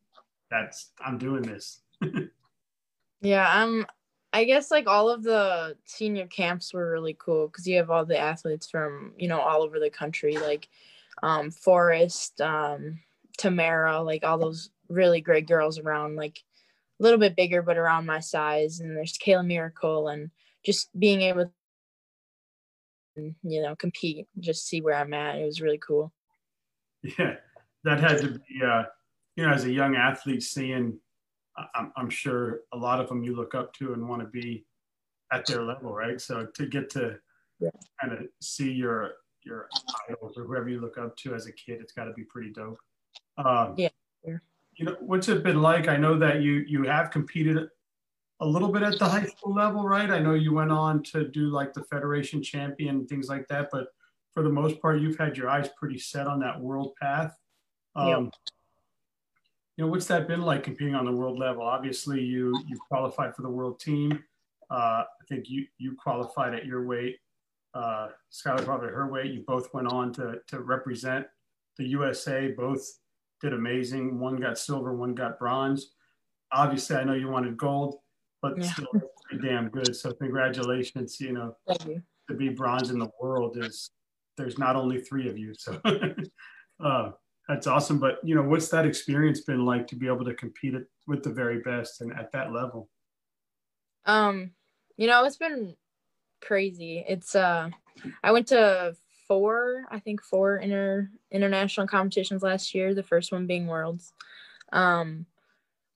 that's 0.50 0.92
I'm 1.00 1.18
doing 1.18 1.44
this." 1.44 1.82
yeah, 3.22 3.64
um, 3.64 3.86
I 4.34 4.44
guess 4.44 4.72
like 4.72 4.88
all 4.88 5.10
of 5.10 5.24
the 5.24 5.78
senior 5.86 6.28
camps 6.28 6.74
were 6.74 6.92
really 6.92 7.16
cool 7.18 7.48
because 7.48 7.68
you 7.68 7.78
have 7.78 7.90
all 7.90 8.06
the 8.06 8.18
athletes 8.18 8.68
from 8.70 9.14
you 9.18 9.28
know 9.28 9.40
all 9.40 9.62
over 9.62 9.80
the 9.80 9.90
country, 9.90 10.38
like 10.38 10.68
um, 11.22 11.52
Forrest, 11.52 12.42
um, 12.42 13.00
Tamara, 13.38 14.02
like 14.02 14.24
all 14.24 14.38
those 14.38 14.72
really 14.90 15.22
great 15.22 15.48
girls 15.48 15.78
around, 15.78 16.16
like 16.16 16.44
a 17.00 17.04
little 17.04 17.20
bit 17.20 17.36
bigger 17.36 17.62
but 17.62 17.78
around 17.78 18.06
my 18.06 18.20
size, 18.20 18.80
and 18.80 18.98
there's 18.98 19.18
Kayla 19.18 19.46
Miracle 19.46 20.08
and 20.08 20.32
just 20.66 20.90
being 20.98 21.22
able 21.22 21.52
to, 23.16 23.34
you 23.44 23.62
know, 23.62 23.76
compete, 23.76 24.28
just 24.40 24.68
see 24.68 24.82
where 24.82 24.96
I'm 24.96 25.14
at. 25.14 25.38
It 25.38 25.46
was 25.46 25.62
really 25.62 25.80
cool. 25.80 26.12
Yeah, 27.18 27.36
that 27.84 28.00
had 28.00 28.20
to 28.20 28.32
be, 28.32 28.64
uh, 28.64 28.84
you 29.36 29.46
know, 29.46 29.54
as 29.54 29.64
a 29.64 29.72
young 29.72 29.96
athlete, 29.96 30.44
seeing, 30.44 31.00
I'm, 31.74 31.92
I'm 31.96 32.10
sure 32.10 32.62
a 32.74 32.78
lot 32.78 33.00
of 33.00 33.08
them 33.08 33.24
you 33.24 33.36
look 33.36 33.56
up 33.56 33.74
to 33.76 33.94
and 33.94 34.08
want 34.08 34.22
to 34.22 34.28
be 34.28 34.66
at 35.32 35.46
their 35.46 35.64
level, 35.64 35.94
right? 35.94 36.20
So 36.20 36.46
to 36.56 36.66
get 36.66 36.90
to 36.92 37.18
yeah. 37.60 37.70
kind 38.02 38.14
of 38.14 38.28
see 38.42 38.72
your 38.72 39.12
your 39.46 39.70
idols 40.10 40.38
or 40.38 40.44
whoever 40.44 40.68
you 40.68 40.82
look 40.82 40.98
up 40.98 41.16
to 41.18 41.34
as 41.34 41.48
a 41.48 41.52
kid, 41.54 41.80
it's 41.82 41.94
got 41.94 42.06
to 42.06 42.14
be 42.14 42.24
pretty 42.24 42.52
dope. 42.52 42.80
Um, 43.38 43.76
yeah. 43.78 43.90
yeah. 44.26 44.38
You 44.76 44.86
know, 44.86 44.98
what's 45.00 45.30
it 45.30 45.44
been 45.44 45.62
like? 45.62 45.88
I 45.88 45.98
know 45.98 46.18
that 46.20 46.42
you 46.42 46.66
you 46.68 46.84
have 46.84 47.12
competed 47.12 47.70
a 48.42 48.46
little 48.46 48.70
bit 48.70 48.84
at 48.84 48.98
the 49.00 49.08
high 49.08 49.26
school 49.26 49.54
level, 49.54 49.84
right? 49.84 50.10
I 50.10 50.20
know 50.20 50.34
you 50.34 50.54
went 50.54 50.72
on 50.72 51.04
to 51.04 51.28
do 51.28 51.50
like 51.50 51.74
the 51.74 51.84
Federation 51.84 52.42
champion, 52.42 53.06
things 53.06 53.28
like 53.28 53.48
that, 53.50 53.70
but 53.72 53.88
for 54.34 54.44
the 54.44 54.50
most 54.50 54.82
part, 54.82 55.02
you've 55.02 55.18
had 55.18 55.36
your 55.36 55.50
eyes 55.50 55.70
pretty 55.78 55.98
set 55.98 56.28
on 56.28 56.40
that 56.40 56.60
world 56.60 56.94
path. 57.02 57.38
Um, 57.96 58.08
yep. 58.08 58.34
You 59.76 59.86
know, 59.86 59.92
what's 59.92 60.06
that 60.08 60.28
been 60.28 60.42
like 60.42 60.64
competing 60.64 60.96
on 60.96 61.06
the 61.06 61.12
world 61.12 61.40
level? 61.40 61.64
Obviously, 61.64 62.22
you 62.22 62.54
you 62.68 62.78
qualified 62.90 63.36
for 63.36 63.42
the 63.42 63.50
world 63.50 63.80
team. 63.80 64.24
Uh, 64.70 65.04
I 65.04 65.26
think 65.28 65.50
you 65.50 65.66
you 65.78 65.96
qualified 66.02 66.54
at 66.54 66.66
your 66.66 66.86
weight. 66.86 67.18
Uh, 67.74 68.10
Skylar 68.32 68.64
qualified 68.66 68.90
at 68.90 68.96
her 68.96 69.08
weight. 69.10 69.32
You 69.32 69.44
both 69.48 69.74
went 69.74 69.88
on 69.88 70.14
to 70.14 70.40
to 70.48 70.62
represent 70.62 71.26
the 71.80 71.88
USA, 71.88 72.50
both 72.50 73.00
did 73.42 73.54
amazing. 73.54 74.20
One 74.20 74.36
got 74.36 74.60
silver, 74.60 74.94
one 74.94 75.16
got 75.16 75.40
bronze. 75.40 75.94
Obviously, 76.52 76.98
I 76.98 77.04
know 77.04 77.14
you 77.14 77.30
wanted 77.30 77.58
gold, 77.58 77.96
but 78.42 78.58
yeah. 78.58 78.72
still 78.72 78.88
pretty 79.26 79.48
damn 79.48 79.70
good. 79.70 79.96
So 79.96 80.14
congratulations. 80.14 81.20
You 81.20 81.34
know, 81.34 81.56
you. 81.86 82.02
to 82.28 82.36
be 82.36 82.50
bronze 82.50 82.90
in 82.90 83.00
the 83.00 83.10
world 83.22 83.58
is 83.58 83.92
there's 84.38 84.58
not 84.58 84.76
only 84.76 85.02
three 85.02 85.30
of 85.30 85.38
you. 85.38 85.54
So 85.58 85.80
uh, 86.84 87.12
that's 87.48 87.68
awesome. 87.68 88.00
But 88.00 88.20
you 88.24 88.36
know, 88.36 88.44
what's 88.44 88.70
that 88.70 88.86
experience 88.86 89.42
been 89.42 89.66
like 89.66 89.88
to 89.88 89.96
be 89.96 90.08
able 90.08 90.26
to 90.26 90.34
compete 90.34 90.76
with 91.08 91.24
the 91.24 91.32
very 91.32 91.60
best 91.60 92.02
and 92.02 92.14
at 92.14 92.32
that 92.32 92.52
level? 92.54 92.90
Um, 94.06 94.52
you 94.98 95.08
know, 95.08 95.24
it's 95.26 95.38
been 95.38 95.76
crazy. 96.42 97.04
It's 97.08 97.36
uh, 97.36 97.70
I 98.24 98.32
went 98.32 98.48
to 98.48 98.96
four, 99.28 99.86
I 99.92 100.00
think 100.00 100.22
four 100.22 100.58
inter 100.58 101.10
international 101.32 101.88
competitions 101.88 102.44
last 102.44 102.74
year. 102.74 102.94
The 102.94 103.04
first 103.04 103.32
one 103.32 103.48
being 103.48 103.68
Worlds. 103.68 104.14
Um, 104.72 105.26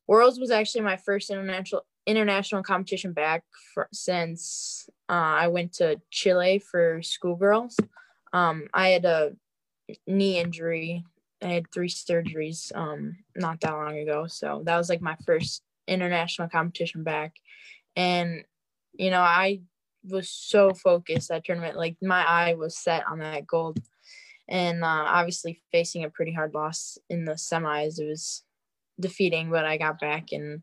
Worlds 0.07 0.39
was 0.39 0.51
actually 0.51 0.81
my 0.81 0.97
first 0.97 1.29
international 1.29 1.85
international 2.05 2.63
competition 2.63 3.13
back 3.13 3.43
for, 3.73 3.87
since 3.93 4.89
uh, 5.09 5.13
I 5.13 5.47
went 5.47 5.73
to 5.73 5.99
Chile 6.11 6.59
for 6.59 7.01
schoolgirls. 7.01 7.77
Um, 8.33 8.67
I 8.73 8.89
had 8.89 9.05
a 9.05 9.33
knee 10.07 10.39
injury. 10.39 11.03
I 11.41 11.47
had 11.47 11.71
three 11.71 11.89
surgeries 11.89 12.75
um, 12.75 13.17
not 13.35 13.59
that 13.61 13.73
long 13.73 13.97
ago, 13.97 14.27
so 14.27 14.63
that 14.65 14.77
was 14.77 14.89
like 14.89 15.01
my 15.01 15.17
first 15.25 15.61
international 15.87 16.49
competition 16.49 17.03
back. 17.03 17.33
And 17.95 18.43
you 18.93 19.09
know, 19.09 19.21
I 19.21 19.61
was 20.03 20.29
so 20.29 20.73
focused 20.73 21.29
that 21.29 21.45
tournament. 21.45 21.77
Like 21.77 21.97
my 22.01 22.23
eye 22.23 22.53
was 22.53 22.77
set 22.77 23.03
on 23.09 23.19
that 23.19 23.47
gold. 23.47 23.79
And 24.49 24.83
uh, 24.83 25.05
obviously 25.07 25.61
facing 25.71 26.03
a 26.03 26.09
pretty 26.09 26.33
hard 26.33 26.53
loss 26.53 26.97
in 27.09 27.25
the 27.25 27.33
semis, 27.33 27.99
it 27.99 28.07
was 28.07 28.43
defeating, 28.99 29.49
but 29.49 29.65
I 29.65 29.77
got 29.77 29.99
back 29.99 30.27
and 30.31 30.61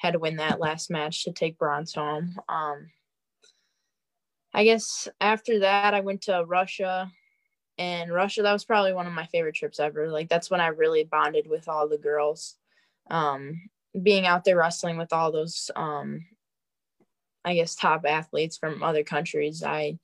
had 0.00 0.14
to 0.14 0.18
win 0.18 0.36
that 0.36 0.60
last 0.60 0.90
match 0.90 1.24
to 1.24 1.32
take 1.32 1.58
bronze 1.58 1.92
home. 1.92 2.34
Um, 2.48 2.90
I 4.54 4.64
guess 4.64 5.08
after 5.20 5.60
that, 5.60 5.92
I 5.92 6.00
went 6.00 6.22
to 6.22 6.42
Russia. 6.46 7.12
And 7.76 8.10
Russia, 8.10 8.42
that 8.42 8.52
was 8.52 8.64
probably 8.64 8.94
one 8.94 9.06
of 9.06 9.12
my 9.12 9.26
favorite 9.26 9.54
trips 9.54 9.78
ever. 9.78 10.10
Like, 10.10 10.30
that's 10.30 10.50
when 10.50 10.60
I 10.60 10.68
really 10.68 11.04
bonded 11.04 11.46
with 11.46 11.68
all 11.68 11.86
the 11.86 11.98
girls. 11.98 12.56
Um, 13.10 13.60
being 14.02 14.26
out 14.26 14.44
there 14.44 14.56
wrestling 14.56 14.96
with 14.96 15.12
all 15.12 15.32
those 15.32 15.70
um, 15.76 16.24
I 17.44 17.54
guess, 17.54 17.74
top 17.74 18.04
athletes 18.06 18.56
from 18.56 18.82
other 18.82 19.04
countries, 19.04 19.62
I 19.62 19.98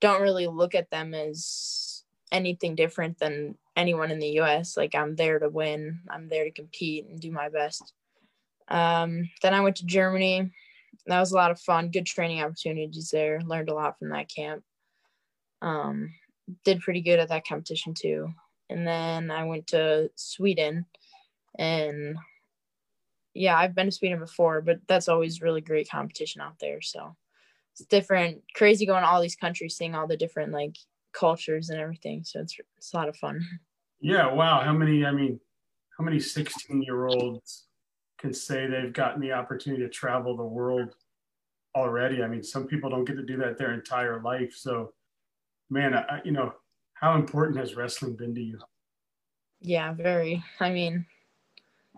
don't 0.00 0.22
really 0.22 0.48
look 0.48 0.74
at 0.74 0.90
them 0.90 1.14
as 1.14 2.02
anything 2.32 2.74
different 2.74 3.18
than 3.18 3.56
anyone 3.76 4.10
in 4.10 4.18
the 4.18 4.40
US. 4.40 4.76
Like, 4.76 4.96
I'm 4.96 5.14
there 5.14 5.38
to 5.38 5.48
win, 5.48 6.00
I'm 6.10 6.28
there 6.28 6.44
to 6.44 6.50
compete 6.50 7.06
and 7.06 7.20
do 7.20 7.30
my 7.30 7.48
best. 7.48 7.92
Um, 8.68 9.30
then 9.42 9.54
I 9.54 9.60
went 9.60 9.76
to 9.76 9.86
Germany. 9.86 10.50
That 11.06 11.20
was 11.20 11.32
a 11.32 11.36
lot 11.36 11.50
of 11.50 11.60
fun, 11.60 11.90
good 11.90 12.06
training 12.06 12.42
opportunities 12.42 13.10
there. 13.10 13.40
Learned 13.40 13.70
a 13.70 13.74
lot 13.74 13.98
from 13.98 14.10
that 14.10 14.28
camp. 14.28 14.62
Um, 15.62 16.12
did 16.64 16.80
pretty 16.80 17.00
good 17.00 17.18
at 17.18 17.28
that 17.28 17.46
competition 17.46 17.94
too. 17.94 18.28
And 18.70 18.86
then 18.86 19.30
I 19.30 19.44
went 19.44 19.68
to 19.68 20.10
Sweden 20.14 20.86
and 21.58 22.16
yeah, 23.34 23.56
I've 23.56 23.74
been 23.74 23.86
to 23.86 23.92
Sweden 23.92 24.18
before, 24.18 24.60
but 24.60 24.80
that's 24.88 25.08
always 25.08 25.42
really 25.42 25.60
great 25.60 25.88
competition 25.88 26.40
out 26.40 26.58
there. 26.60 26.80
So 26.80 27.16
it's 27.72 27.84
different, 27.86 28.42
crazy 28.54 28.84
going 28.84 29.02
to 29.02 29.08
all 29.08 29.22
these 29.22 29.36
countries, 29.36 29.76
seeing 29.76 29.94
all 29.94 30.06
the 30.06 30.16
different 30.16 30.52
like 30.52 30.76
cultures 31.12 31.70
and 31.70 31.80
everything. 31.80 32.24
So 32.24 32.40
it's 32.40 32.56
it's 32.76 32.92
a 32.92 32.96
lot 32.96 33.08
of 33.08 33.16
fun. 33.16 33.46
Yeah, 34.00 34.32
wow. 34.32 34.60
How 34.60 34.72
many? 34.72 35.04
I 35.04 35.12
mean, 35.12 35.40
how 35.96 36.04
many 36.04 36.20
16 36.20 36.82
year 36.82 37.06
olds 37.06 37.67
can 38.18 38.34
say 38.34 38.66
they've 38.66 38.92
gotten 38.92 39.20
the 39.20 39.32
opportunity 39.32 39.82
to 39.82 39.88
travel 39.88 40.36
the 40.36 40.44
world 40.44 40.94
already? 41.74 42.22
I 42.22 42.28
mean, 42.28 42.42
some 42.42 42.66
people 42.66 42.90
don't 42.90 43.04
get 43.04 43.16
to 43.16 43.22
do 43.22 43.36
that 43.38 43.58
their 43.58 43.72
entire 43.72 44.20
life. 44.20 44.54
So, 44.54 44.92
man, 45.70 45.94
I, 45.94 46.20
you 46.24 46.32
know, 46.32 46.52
how 46.94 47.14
important 47.14 47.58
has 47.58 47.76
wrestling 47.76 48.16
been 48.16 48.34
to 48.34 48.40
you? 48.40 48.58
Yeah, 49.60 49.92
very. 49.92 50.42
I 50.60 50.70
mean, 50.70 51.06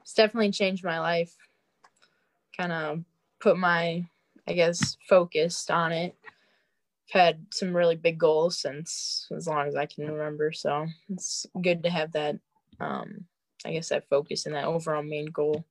it's 0.02 0.14
definitely 0.14 0.50
changed 0.52 0.84
my 0.84 1.00
life. 1.00 1.34
Kind 2.56 2.72
of 2.72 3.04
put 3.40 3.56
my, 3.56 4.04
I 4.46 4.52
guess, 4.52 4.96
focus 5.08 5.68
on 5.70 5.92
it. 5.92 6.14
I've 7.14 7.20
had 7.20 7.46
some 7.50 7.74
really 7.74 7.96
big 7.96 8.18
goals 8.18 8.58
since 8.58 9.26
as 9.34 9.46
long 9.48 9.66
as 9.66 9.74
I 9.74 9.86
can 9.86 10.06
remember. 10.06 10.52
So 10.52 10.86
it's 11.08 11.46
good 11.60 11.82
to 11.82 11.90
have 11.90 12.12
that, 12.12 12.36
um, 12.78 13.24
I 13.64 13.72
guess, 13.72 13.88
that 13.88 14.08
focus 14.08 14.46
and 14.46 14.54
that 14.54 14.64
overall 14.64 15.02
main 15.02 15.26
goal. 15.26 15.64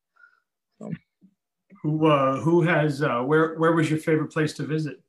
Who 1.82 2.08
uh, 2.08 2.42
who 2.42 2.62
has 2.64 3.02
uh, 3.02 3.22
where 3.22 3.56
where 3.56 3.72
was 3.72 3.90
your 3.90 4.00
favorite 4.00 4.32
place 4.32 4.54
to 4.54 4.64
visit? 4.64 5.02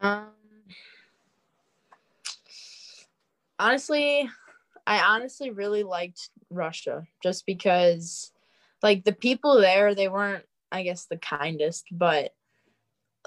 Um, 0.00 0.28
honestly, 3.58 4.28
I 4.86 5.00
honestly 5.00 5.50
really 5.50 5.82
liked 5.82 6.30
Russia 6.50 7.06
just 7.22 7.46
because 7.46 8.32
like 8.82 9.04
the 9.04 9.12
people 9.12 9.60
there 9.60 9.94
they 9.94 10.08
weren't 10.08 10.44
I 10.72 10.82
guess 10.82 11.06
the 11.06 11.18
kindest 11.18 11.86
but 11.92 12.32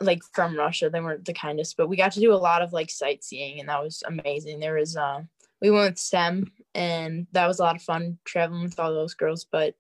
like 0.02 0.24
from 0.34 0.58
Russia 0.58 0.90
they 0.90 1.00
weren't 1.00 1.26
the 1.26 1.34
kindest 1.34 1.78
but 1.78 1.88
we 1.88 1.96
got 1.96 2.12
to 2.14 2.20
do 2.20 2.34
a 2.34 2.36
lot 2.36 2.62
of 2.62 2.74
like 2.74 2.90
sightseeing 2.90 3.60
and 3.60 3.70
that 3.70 3.82
was 3.82 4.04
amazing 4.06 4.60
there 4.60 4.76
was 4.76 4.98
uh 4.98 5.22
we 5.62 5.70
went 5.70 5.92
with 5.92 6.00
Sem 6.00 6.52
and 6.74 7.28
that 7.32 7.48
was 7.48 7.60
a 7.60 7.64
lot 7.64 7.76
of 7.76 7.82
fun 7.82 8.18
traveling 8.26 8.64
with 8.64 8.80
all 8.80 8.94
those 8.94 9.14
girls 9.14 9.46
but 9.50 9.76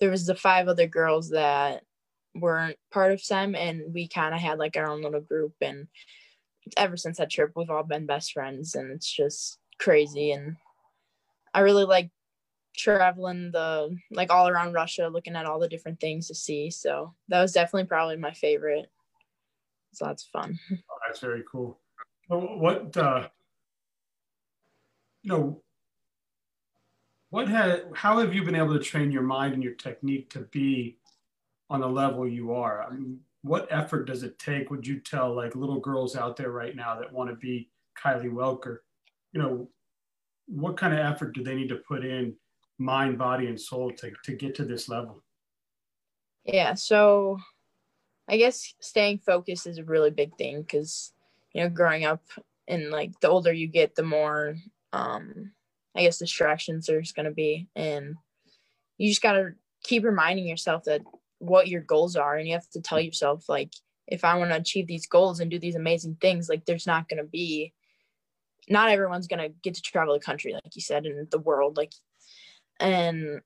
there 0.00 0.10
was 0.10 0.26
the 0.26 0.34
five 0.34 0.68
other 0.68 0.86
girls 0.86 1.30
that 1.30 1.82
weren't 2.34 2.76
part 2.90 3.12
of 3.12 3.20
Sem 3.20 3.54
and 3.54 3.92
we 3.92 4.06
kind 4.08 4.34
of 4.34 4.40
had 4.40 4.58
like 4.58 4.76
our 4.76 4.88
own 4.88 5.02
little 5.02 5.20
group 5.20 5.54
and 5.60 5.88
ever 6.76 6.96
since 6.96 7.18
that 7.18 7.30
trip 7.30 7.52
we've 7.56 7.70
all 7.70 7.82
been 7.82 8.06
best 8.06 8.32
friends 8.32 8.74
and 8.74 8.92
it's 8.92 9.10
just 9.10 9.58
crazy 9.78 10.32
and 10.32 10.56
I 11.54 11.60
really 11.60 11.84
like 11.84 12.10
traveling 12.76 13.50
the 13.50 13.94
like 14.10 14.30
all 14.30 14.48
around 14.48 14.72
Russia, 14.72 15.08
looking 15.08 15.36
at 15.36 15.46
all 15.46 15.58
the 15.58 15.68
different 15.68 16.00
things 16.00 16.28
to 16.28 16.34
see. 16.34 16.70
So 16.70 17.14
that 17.28 17.42
was 17.42 17.52
definitely 17.52 17.88
probably 17.88 18.16
my 18.16 18.32
favorite. 18.32 18.86
So 19.92 20.06
that's 20.06 20.24
fun. 20.24 20.58
Oh, 20.72 20.98
that's 21.06 21.20
very 21.20 21.42
cool. 21.50 21.80
What 22.28 22.96
uh, 22.96 23.28
you 25.22 25.32
know? 25.32 25.62
What 27.30 27.48
had? 27.48 27.84
How 27.94 28.18
have 28.18 28.34
you 28.34 28.42
been 28.42 28.54
able 28.54 28.78
to 28.78 28.84
train 28.84 29.12
your 29.12 29.22
mind 29.22 29.54
and 29.54 29.62
your 29.62 29.74
technique 29.74 30.30
to 30.30 30.40
be 30.40 30.98
on 31.70 31.80
the 31.80 31.88
level 31.88 32.26
you 32.26 32.52
are? 32.52 32.82
I 32.82 32.90
mean, 32.90 33.20
what 33.42 33.68
effort 33.70 34.06
does 34.06 34.22
it 34.22 34.38
take? 34.38 34.70
Would 34.70 34.86
you 34.86 35.00
tell 35.00 35.34
like 35.34 35.54
little 35.54 35.80
girls 35.80 36.16
out 36.16 36.36
there 36.36 36.50
right 36.50 36.74
now 36.74 36.98
that 36.98 37.12
want 37.12 37.30
to 37.30 37.36
be 37.36 37.68
Kylie 38.02 38.32
Welker? 38.32 38.78
You 39.32 39.42
know, 39.42 39.68
what 40.48 40.78
kind 40.78 40.94
of 40.94 41.00
effort 41.00 41.34
do 41.34 41.44
they 41.44 41.54
need 41.54 41.68
to 41.68 41.76
put 41.76 42.04
in 42.04 42.34
mind 42.78 43.18
body 43.18 43.46
and 43.46 43.60
soul 43.60 43.90
to, 43.90 44.12
to 44.24 44.32
get 44.32 44.54
to 44.54 44.64
this 44.64 44.88
level 44.88 45.22
yeah 46.44 46.74
so 46.74 47.36
i 48.28 48.36
guess 48.36 48.74
staying 48.80 49.18
focused 49.18 49.66
is 49.66 49.78
a 49.78 49.84
really 49.84 50.10
big 50.10 50.34
thing 50.36 50.62
because 50.62 51.12
you 51.52 51.62
know 51.62 51.68
growing 51.68 52.04
up 52.04 52.22
and 52.66 52.90
like 52.90 53.18
the 53.20 53.28
older 53.28 53.52
you 53.52 53.66
get 53.66 53.94
the 53.94 54.02
more 54.02 54.56
um 54.92 55.52
i 55.98 56.02
guess 56.02 56.18
distractions 56.18 56.86
there's 56.86 57.12
going 57.12 57.26
to 57.26 57.32
be 57.32 57.66
and 57.74 58.14
you 58.96 59.08
just 59.08 59.22
got 59.22 59.32
to 59.32 59.50
keep 59.82 60.04
reminding 60.04 60.46
yourself 60.46 60.84
that 60.84 61.02
what 61.38 61.68
your 61.68 61.82
goals 61.82 62.16
are 62.16 62.36
and 62.36 62.46
you 62.46 62.54
have 62.54 62.68
to 62.70 62.80
tell 62.80 63.00
yourself 63.00 63.48
like 63.48 63.72
if 64.06 64.24
i 64.24 64.36
want 64.36 64.50
to 64.50 64.56
achieve 64.56 64.86
these 64.86 65.06
goals 65.06 65.40
and 65.40 65.50
do 65.50 65.58
these 65.58 65.76
amazing 65.76 66.16
things 66.20 66.48
like 66.48 66.64
there's 66.64 66.86
not 66.86 67.08
going 67.08 67.22
to 67.22 67.28
be 67.28 67.72
not 68.70 68.90
everyone's 68.90 69.26
gonna 69.26 69.48
get 69.62 69.74
to 69.74 69.82
travel 69.82 70.14
the 70.14 70.20
country 70.20 70.52
like 70.52 70.74
you 70.74 70.82
said 70.82 71.06
in 71.06 71.26
the 71.30 71.38
world 71.38 71.76
like 71.76 71.92
and 72.80 73.40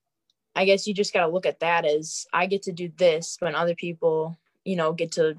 i 0.55 0.65
guess 0.65 0.87
you 0.87 0.95
just 0.95 1.13
got 1.13 1.27
to 1.27 1.33
look 1.33 1.47
at 1.47 1.61
that 1.61 1.85
as 1.85 2.27
i 2.33 2.47
get 2.47 2.63
to 2.63 2.73
do 2.73 2.91
this 2.97 3.37
when 3.41 3.55
other 3.55 3.75
people 3.75 4.37
you 4.65 4.77
know 4.77 4.93
get 4.93 5.13
to 5.13 5.35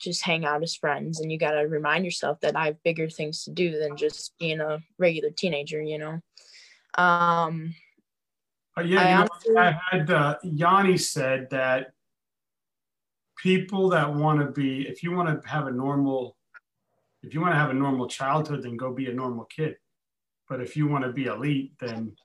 just 0.00 0.22
hang 0.22 0.44
out 0.44 0.62
as 0.62 0.74
friends 0.74 1.20
and 1.20 1.30
you 1.30 1.38
got 1.38 1.52
to 1.52 1.60
remind 1.60 2.04
yourself 2.04 2.40
that 2.40 2.56
i 2.56 2.66
have 2.66 2.82
bigger 2.82 3.08
things 3.08 3.44
to 3.44 3.50
do 3.50 3.78
than 3.78 3.96
just 3.96 4.36
being 4.38 4.60
a 4.60 4.78
regular 4.98 5.30
teenager 5.30 5.80
you 5.80 5.98
know 5.98 6.20
um 6.98 7.74
uh, 8.76 8.82
yeah 8.82 9.00
I, 9.00 9.14
honestly, 9.14 9.54
know, 9.54 9.60
I 9.60 9.80
had 9.90 10.10
uh, 10.10 10.36
Yianni 10.44 10.98
said 10.98 11.48
that 11.50 11.92
people 13.36 13.90
that 13.90 14.14
want 14.14 14.40
to 14.40 14.46
be 14.46 14.88
if 14.88 15.02
you 15.02 15.12
want 15.12 15.42
to 15.42 15.48
have 15.48 15.66
a 15.66 15.72
normal 15.72 16.36
if 17.22 17.34
you 17.34 17.40
want 17.40 17.52
to 17.52 17.58
have 17.58 17.70
a 17.70 17.74
normal 17.74 18.08
childhood, 18.08 18.62
then 18.62 18.76
go 18.76 18.92
be 18.92 19.06
a 19.06 19.12
normal 19.14 19.44
kid. 19.44 19.76
But 20.48 20.60
if 20.60 20.76
you 20.76 20.88
want 20.88 21.04
to 21.04 21.12
be 21.12 21.26
elite, 21.26 21.72
then 21.80 22.16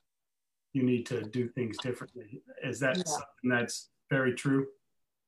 you 0.72 0.82
need 0.82 1.06
to 1.06 1.22
do 1.22 1.48
things 1.48 1.78
differently. 1.78 2.42
Is 2.62 2.80
that 2.80 2.96
yeah. 2.96 3.04
something 3.04 3.48
that's 3.48 3.90
very 4.10 4.34
true? 4.34 4.66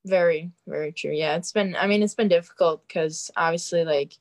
Very, 0.04 0.50
very 0.66 0.92
true. 0.92 1.12
Yeah, 1.12 1.36
it's 1.36 1.52
been. 1.52 1.76
I 1.76 1.86
mean, 1.86 2.02
it's 2.02 2.14
been 2.14 2.28
difficult 2.28 2.86
because 2.86 3.30
obviously, 3.36 3.84
like 3.84 4.14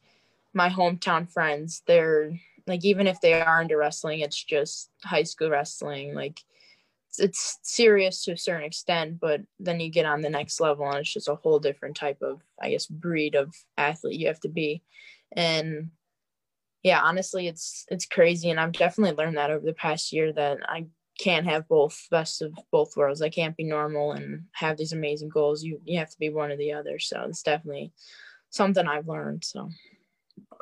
my 0.53 0.69
hometown 0.69 1.29
friends, 1.29 1.81
they're 1.87 2.39
like 2.69 2.85
even 2.85 3.07
if 3.07 3.19
they 3.19 3.33
are 3.33 3.61
into 3.61 3.75
wrestling, 3.75 4.19
it's 4.19 4.41
just 4.41 4.91
high 5.03 5.23
school 5.23 5.49
wrestling. 5.49 6.13
Like 6.13 6.39
it's, 7.09 7.19
it's 7.19 7.59
serious 7.63 8.23
to 8.23 8.33
a 8.33 8.37
certain 8.37 8.65
extent, 8.65 9.19
but 9.19 9.41
then 9.59 9.79
you 9.79 9.89
get 9.89 10.05
on 10.05 10.21
the 10.21 10.29
next 10.29 10.61
level 10.61 10.87
and 10.87 10.99
it's 10.99 11.13
just 11.13 11.27
a 11.27 11.35
whole 11.35 11.59
different 11.59 11.97
type 11.97 12.21
of, 12.21 12.41
I 12.61 12.71
guess, 12.71 12.85
breed 12.85 13.35
of 13.35 13.53
athlete 13.77 14.19
you 14.19 14.27
have 14.27 14.39
to 14.41 14.49
be. 14.49 14.83
And 15.31 15.89
yeah, 16.83 17.01
honestly, 17.01 17.47
it's 17.47 17.85
it's 17.89 18.05
crazy, 18.05 18.49
and 18.49 18.59
I've 18.59 18.71
definitely 18.71 19.15
learned 19.17 19.37
that 19.37 19.51
over 19.51 19.65
the 19.65 19.73
past 19.73 20.13
year 20.13 20.31
that 20.33 20.59
I 20.63 20.85
can't 21.19 21.45
have 21.45 21.67
both 21.67 22.07
best 22.09 22.41
of 22.41 22.57
both 22.71 22.95
worlds. 22.95 23.21
I 23.21 23.29
can't 23.29 23.57
be 23.57 23.65
normal 23.65 24.13
and 24.13 24.45
have 24.53 24.77
these 24.77 24.93
amazing 24.93 25.29
goals. 25.29 25.61
You 25.61 25.81
you 25.83 25.99
have 25.99 26.09
to 26.09 26.19
be 26.19 26.29
one 26.29 26.51
or 26.51 26.57
the 26.57 26.71
other. 26.71 26.97
So 26.97 27.25
it's 27.27 27.43
definitely 27.43 27.91
something 28.49 28.87
I've 28.87 29.09
learned. 29.09 29.43
So 29.43 29.69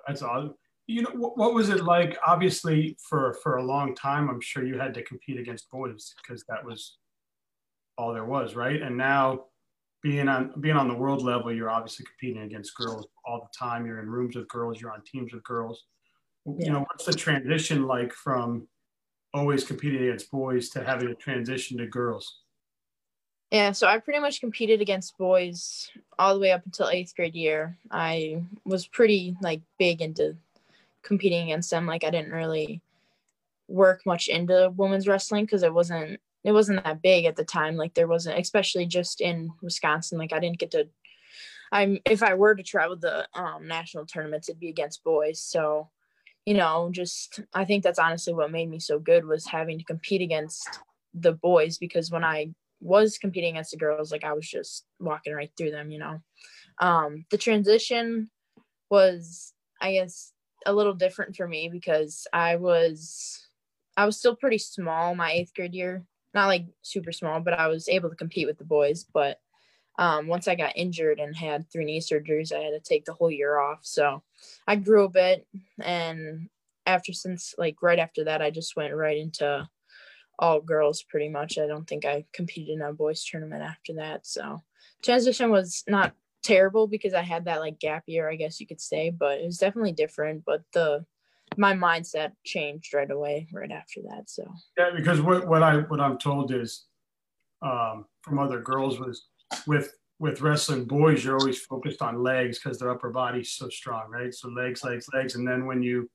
that's 0.07 0.23
awesome. 0.23 0.55
You 0.87 1.01
know 1.01 1.11
what, 1.13 1.37
what 1.37 1.53
was 1.53 1.69
it 1.69 1.83
like? 1.83 2.17
Obviously, 2.25 2.97
for 3.09 3.33
for 3.43 3.57
a 3.57 3.63
long 3.63 3.93
time, 3.93 4.29
I'm 4.29 4.41
sure 4.41 4.65
you 4.65 4.79
had 4.79 4.93
to 4.93 5.03
compete 5.03 5.39
against 5.39 5.69
boys 5.69 6.13
because 6.21 6.43
that 6.47 6.63
was 6.63 6.97
all 7.97 8.13
there 8.13 8.25
was, 8.25 8.55
right? 8.55 8.81
And 8.81 8.97
now 8.97 9.45
being 10.01 10.29
on 10.29 10.53
being 10.61 10.77
on 10.77 10.87
the 10.87 10.93
world 10.93 11.21
level, 11.21 11.53
you're 11.53 11.69
obviously 11.69 12.05
competing 12.05 12.43
against 12.43 12.75
girls 12.75 13.05
all 13.25 13.41
the 13.41 13.57
time. 13.57 13.85
You're 13.85 13.99
in 13.99 14.09
rooms 14.09 14.35
with 14.35 14.47
girls. 14.47 14.79
You're 14.79 14.93
on 14.93 15.01
teams 15.03 15.33
with 15.33 15.43
girls. 15.43 15.83
Yeah. 16.45 16.53
You 16.57 16.71
know, 16.71 16.79
what's 16.79 17.05
the 17.05 17.13
transition 17.13 17.85
like 17.85 18.13
from 18.13 18.67
always 19.33 19.65
competing 19.65 20.03
against 20.03 20.31
boys 20.31 20.69
to 20.69 20.83
having 20.83 21.09
a 21.09 21.15
transition 21.15 21.77
to 21.79 21.87
girls? 21.87 22.41
Yeah, 23.51 23.71
so 23.71 23.87
I 23.87 23.97
pretty 23.99 24.19
much 24.19 24.41
competed 24.41 24.81
against 24.81 25.17
boys 25.17 25.89
all 26.19 26.33
the 26.33 26.39
way 26.39 26.51
up 26.51 26.65
until 26.65 26.89
eighth 26.89 27.15
grade 27.15 27.33
year. 27.33 27.77
I 27.89 28.43
was 28.65 28.87
pretty 28.87 29.37
like 29.41 29.61
big 29.79 30.01
into 30.01 30.35
competing 31.07 31.43
against 31.43 31.71
them. 31.71 31.87
Like 31.87 32.03
I 32.03 32.11
didn't 32.11 32.31
really 32.31 32.81
work 33.67 34.05
much 34.05 34.27
into 34.27 34.71
women's 34.75 35.07
wrestling 35.07 35.45
because 35.45 35.63
it 35.63 35.73
wasn't 35.73 36.19
it 36.43 36.51
wasn't 36.51 36.83
that 36.83 37.01
big 37.01 37.25
at 37.25 37.35
the 37.35 37.43
time. 37.43 37.75
Like 37.75 37.93
there 37.93 38.07
wasn't, 38.07 38.39
especially 38.39 38.85
just 38.85 39.21
in 39.21 39.51
Wisconsin. 39.61 40.17
Like 40.17 40.33
I 40.33 40.39
didn't 40.39 40.59
get 40.59 40.71
to. 40.71 40.87
I'm 41.71 41.99
if 42.05 42.23
I 42.23 42.35
were 42.35 42.55
to 42.55 42.63
travel 42.63 42.95
the 42.95 43.27
um, 43.33 43.67
national 43.67 44.05
tournaments, 44.05 44.47
it'd 44.47 44.59
be 44.59 44.69
against 44.69 45.03
boys. 45.03 45.41
So 45.41 45.89
you 46.45 46.53
know, 46.53 46.89
just 46.91 47.41
I 47.53 47.65
think 47.65 47.83
that's 47.83 47.99
honestly 47.99 48.33
what 48.33 48.51
made 48.51 48.69
me 48.69 48.79
so 48.79 48.99
good 48.99 49.25
was 49.25 49.45
having 49.45 49.77
to 49.79 49.83
compete 49.83 50.21
against 50.21 50.79
the 51.13 51.33
boys 51.33 51.77
because 51.77 52.09
when 52.09 52.23
I 52.23 52.53
was 52.79 53.17
competing 53.17 53.55
against 53.55 53.71
the 53.71 53.77
girls, 53.77 54.11
like 54.11 54.23
I 54.23 54.33
was 54.33 54.47
just 54.47 54.85
walking 54.99 55.33
right 55.33 55.51
through 55.57 55.71
them, 55.71 55.91
you 55.91 55.99
know. 55.99 56.21
Um, 56.79 57.25
the 57.31 57.37
transition 57.37 58.29
was, 58.89 59.53
I 59.81 59.93
guess, 59.93 60.31
a 60.65 60.73
little 60.73 60.93
different 60.93 61.35
for 61.35 61.47
me 61.47 61.69
because 61.69 62.27
I 62.33 62.55
was 62.55 63.47
I 63.95 64.05
was 64.05 64.17
still 64.17 64.35
pretty 64.35 64.57
small 64.57 65.15
my 65.15 65.31
eighth 65.31 65.53
grade 65.53 65.73
year. 65.73 66.05
Not 66.33 66.47
like 66.47 66.65
super 66.81 67.11
small, 67.11 67.39
but 67.39 67.53
I 67.53 67.67
was 67.67 67.89
able 67.89 68.09
to 68.09 68.15
compete 68.15 68.47
with 68.47 68.57
the 68.57 68.63
boys. 68.63 69.05
But 69.11 69.39
um, 69.97 70.27
once 70.27 70.47
I 70.47 70.55
got 70.55 70.77
injured 70.77 71.19
and 71.19 71.35
had 71.35 71.69
three 71.71 71.85
knee 71.85 71.99
surgeries, 71.99 72.53
I 72.53 72.59
had 72.59 72.71
to 72.71 72.79
take 72.79 73.05
the 73.05 73.13
whole 73.13 73.31
year 73.31 73.57
off. 73.57 73.79
So 73.81 74.21
I 74.67 74.75
grew 74.75 75.05
a 75.05 75.09
bit, 75.09 75.47
and 75.81 76.49
after 76.85 77.13
since 77.13 77.55
like 77.57 77.81
right 77.81 77.99
after 77.99 78.25
that, 78.25 78.41
I 78.41 78.51
just 78.51 78.75
went 78.75 78.93
right 78.93 79.17
into 79.17 79.67
all 80.39 80.61
girls 80.61 81.01
pretty 81.01 81.29
much. 81.29 81.57
I 81.57 81.65
don't 81.65 81.87
think 81.87 82.05
I 82.05 82.25
competed 82.33 82.75
in 82.75 82.81
a 82.81 82.93
boys 82.93 83.25
tournament 83.25 83.63
after 83.63 83.93
that. 83.95 84.27
So 84.27 84.61
transition 85.01 85.49
was 85.49 85.83
not 85.87 86.13
terrible 86.47 86.87
because 86.87 87.13
I 87.13 87.21
had 87.21 87.45
that 87.45 87.59
like 87.59 87.79
gap 87.79 88.03
year, 88.07 88.29
I 88.29 88.35
guess 88.35 88.59
you 88.59 88.67
could 88.67 88.81
say, 88.81 89.09
but 89.09 89.39
it 89.39 89.45
was 89.45 89.57
definitely 89.57 89.91
different. 89.91 90.43
But 90.45 90.61
the 90.73 91.05
my 91.57 91.73
mindset 91.73 92.31
changed 92.45 92.93
right 92.93 93.09
away 93.09 93.47
right 93.51 93.71
after 93.71 94.01
that. 94.09 94.29
So 94.29 94.49
yeah, 94.77 94.91
because 94.95 95.21
what, 95.21 95.47
what 95.47 95.63
I 95.63 95.77
what 95.77 95.99
I'm 95.99 96.17
told 96.17 96.51
is 96.51 96.85
um, 97.61 98.05
from 98.21 98.39
other 98.39 98.61
girls 98.61 98.99
was 98.99 99.27
with 99.65 99.93
with 100.19 100.41
wrestling 100.41 100.85
boys, 100.85 101.23
you're 101.23 101.37
always 101.37 101.59
focused 101.59 102.01
on 102.01 102.23
legs 102.23 102.59
because 102.59 102.79
their 102.79 102.89
upper 102.89 103.11
body's 103.11 103.51
so 103.51 103.69
strong, 103.69 104.09
right? 104.09 104.33
So 104.33 104.49
legs, 104.49 104.83
legs, 104.83 105.07
legs, 105.13 105.35
and 105.35 105.47
then 105.47 105.65
when 105.65 105.83
you 105.83 106.09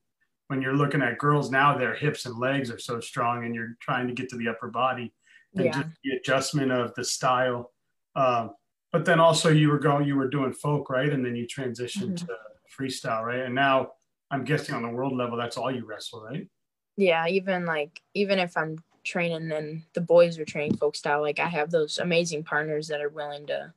when 0.47 0.61
you're 0.61 0.75
looking 0.75 1.01
at 1.01 1.19
girls 1.19 1.51
now, 1.51 1.77
their 1.77 1.95
hips 1.95 2.25
and 2.25 2.37
legs 2.37 2.69
are 2.71 2.79
so 2.79 2.99
strong, 2.99 3.45
and 3.45 3.53
you're 3.53 3.75
trying 3.79 4.07
to 4.07 4.13
get 4.13 4.29
to 4.29 4.37
the 4.37 4.49
upper 4.49 4.69
body 4.69 5.13
and 5.55 5.65
yeah. 5.65 5.71
just 5.71 5.87
the 6.03 6.11
adjustment 6.17 6.71
of 6.71 6.93
the 6.95 7.05
style. 7.05 7.71
Um, 8.15 8.51
but 8.93 9.03
then 9.05 9.19
also 9.19 9.49
you 9.49 9.69
were 9.69 9.79
going, 9.79 10.07
you 10.07 10.15
were 10.15 10.29
doing 10.29 10.53
folk, 10.53 10.89
right? 10.89 11.11
And 11.11 11.25
then 11.25 11.35
you 11.35 11.45
transitioned 11.47 12.13
mm-hmm. 12.13 12.27
to 12.27 12.37
freestyle, 12.79 13.23
right? 13.23 13.41
And 13.41 13.55
now 13.55 13.93
I'm 14.31 14.45
guessing 14.45 14.75
on 14.75 14.83
the 14.83 14.89
world 14.89 15.17
level, 15.17 15.35
that's 15.35 15.57
all 15.57 15.71
you 15.71 15.85
wrestle, 15.85 16.23
right? 16.23 16.47
Yeah, 16.95 17.27
even 17.27 17.65
like 17.65 18.01
even 18.13 18.37
if 18.37 18.55
I'm 18.55 18.77
training 19.03 19.51
and 19.51 19.81
the 19.93 20.01
boys 20.01 20.39
are 20.39 20.45
training 20.45 20.77
folk 20.77 20.95
style. 20.95 21.21
Like 21.21 21.39
I 21.39 21.47
have 21.47 21.71
those 21.71 21.97
amazing 21.97 22.43
partners 22.43 22.87
that 22.87 23.01
are 23.01 23.09
willing 23.09 23.47
to 23.47 23.73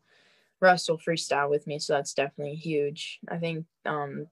wrestle 0.60 0.98
freestyle 0.98 1.50
with 1.50 1.66
me. 1.66 1.78
So 1.78 1.94
that's 1.94 2.14
definitely 2.14 2.56
huge. 2.56 3.18
I 3.28 3.38
think 3.38 3.66
um, 3.84 4.28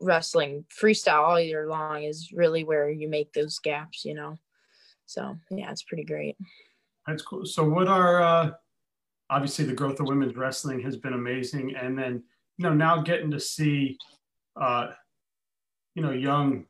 wrestling 0.00 0.64
freestyle 0.70 1.22
all 1.22 1.40
year 1.40 1.66
long 1.66 2.04
is 2.04 2.30
really 2.32 2.62
where 2.62 2.90
you 2.90 3.08
make 3.08 3.32
those 3.32 3.58
gaps, 3.58 4.04
you 4.04 4.14
know. 4.14 4.38
So 5.06 5.38
yeah, 5.50 5.70
it's 5.70 5.82
pretty 5.82 6.04
great. 6.04 6.36
That's 7.06 7.22
cool. 7.22 7.46
So 7.46 7.66
what 7.66 7.88
are 7.88 8.22
uh, 8.22 8.50
obviously 9.30 9.64
the 9.64 9.72
growth 9.72 10.00
of 10.00 10.06
women's 10.06 10.36
wrestling 10.36 10.80
has 10.80 10.96
been 10.96 11.12
amazing, 11.12 11.74
and 11.76 11.98
then 11.98 12.22
you 12.56 12.62
know 12.64 12.74
now 12.74 13.00
getting 13.00 13.30
to 13.30 13.40
see 13.40 13.96
uh, 14.60 14.88
you 15.94 16.02
know 16.02 16.12
young 16.12 16.64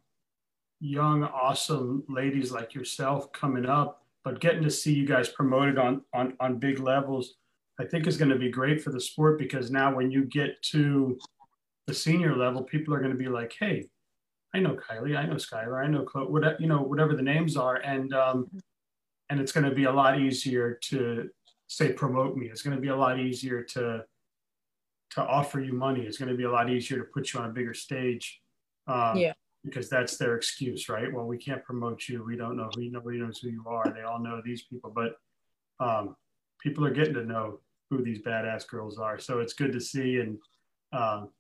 young, 0.81 1.25
awesome 1.25 2.05
ladies 2.09 2.53
like 2.53 2.75
yourself 2.75 3.33
coming 3.33 3.66
up, 3.66 4.03
but 4.25 4.40
getting 4.40 4.62
to 4.62 4.71
see 4.71 4.92
you 4.92 5.07
guys 5.07 5.29
promoted 5.29 5.79
on 5.79 6.03
on 6.14 6.35
on 6.40 6.59
big 6.59 6.79
levels, 6.79 7.35
I 7.79 7.85
think 7.85 8.07
is 8.07 8.16
going 8.16 8.31
to 8.31 8.38
be 8.38 8.51
great 8.51 8.83
for 8.83 8.90
the 8.90 9.01
sport 9.01 9.38
because 9.38 9.71
now 9.71 9.94
when 9.94 10.11
you 10.11 10.25
get 10.25 10.61
to 10.71 11.18
the 11.87 11.94
senior 11.94 12.37
level, 12.37 12.62
people 12.62 12.94
are 12.94 13.01
going 13.01 13.12
to 13.12 13.18
be 13.18 13.29
like, 13.29 13.55
hey, 13.59 13.88
I 14.55 14.61
know 14.61 14.77
Kylie, 14.77 15.16
I 15.16 15.27
know 15.27 15.37
Skylar, 15.37 15.83
I 15.83 15.88
know 15.88 16.03
Chloe, 16.03 16.27
whatever 16.27 16.57
you 16.61 16.66
know, 16.66 16.83
whatever 16.83 17.14
the 17.14 17.23
names 17.23 17.57
are, 17.57 17.77
and 17.77 18.14
um, 18.14 18.49
and 19.31 19.40
it's 19.40 19.53
going 19.53 19.68
to 19.68 19.75
be 19.75 19.85
a 19.85 19.92
lot 19.92 20.21
easier 20.21 20.79
to 20.85 21.29
say 21.68 21.92
promote 21.92 22.37
me. 22.37 22.46
It's 22.46 22.62
going 22.62 22.76
to 22.76 22.83
be 22.83 22.88
a 22.88 22.96
lot 22.96 23.20
easier 23.20 23.62
to 23.62 24.04
to 25.12 25.22
offer 25.22 25.61
you 25.61 25.72
money. 25.72 26.02
It's 26.02 26.18
going 26.18 26.31
to 26.31 26.37
be 26.37 26.44
a 26.44 26.50
lot 26.50 26.68
easier 26.68 26.98
to 26.98 27.04
put 27.04 27.33
you 27.33 27.40
on 27.40 27.46
a 27.48 27.52
bigger 27.52 27.74
stage. 27.74 28.40
Um, 28.87 29.16
yeah 29.16 29.33
because 29.64 29.88
that's 29.88 30.16
their 30.16 30.37
excuse, 30.37 30.88
right? 30.88 31.12
Well, 31.12 31.26
we 31.26 31.37
can't 31.37 31.64
promote 31.64 32.09
you. 32.09 32.24
We 32.24 32.37
don't 32.37 32.57
know 32.57 32.70
who 32.74 32.90
nobody 32.90 33.18
knows 33.18 33.38
who 33.38 33.48
you 33.48 33.64
are. 33.66 33.92
They 33.92 34.02
all 34.02 34.20
know 34.20 34.40
these 34.44 34.62
people, 34.62 34.92
but 34.94 35.14
um, 35.85 36.16
people 36.61 36.85
are 36.87 36.90
getting 36.90 37.14
to 37.14 37.24
know 37.24 37.61
who 37.90 38.02
these 38.02 38.22
badass 38.22 38.66
girls 38.68 38.98
are. 38.98 39.18
So 39.18 39.40
it's 39.40 39.52
good 39.52 39.72
to 39.72 39.81
see 39.81 40.18
and 40.18 40.38
um, 40.92 41.31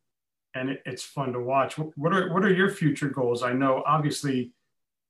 and 0.54 0.70
it, 0.70 0.82
it's 0.86 1.02
fun 1.02 1.32
to 1.32 1.40
watch. 1.40 1.78
What 1.78 2.12
are 2.12 2.32
what 2.32 2.44
are 2.44 2.52
your 2.52 2.70
future 2.70 3.08
goals? 3.08 3.42
I 3.42 3.52
know 3.52 3.82
obviously 3.86 4.52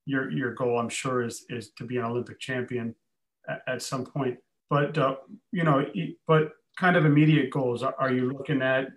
your 0.05 0.31
your 0.31 0.53
goal, 0.53 0.79
I'm 0.79 0.89
sure, 0.89 1.23
is 1.23 1.45
is 1.49 1.71
to 1.77 1.85
be 1.85 1.97
an 1.97 2.05
Olympic 2.05 2.39
champion 2.39 2.95
at, 3.47 3.61
at 3.67 3.81
some 3.81 4.05
point. 4.05 4.37
But 4.69 4.97
uh, 4.97 5.15
you 5.51 5.63
know, 5.63 5.85
but 6.27 6.51
kind 6.77 6.95
of 6.95 7.05
immediate 7.05 7.49
goals. 7.49 7.83
Are, 7.83 7.95
are 7.99 8.11
you 8.11 8.31
looking 8.31 8.61
at 8.61 8.87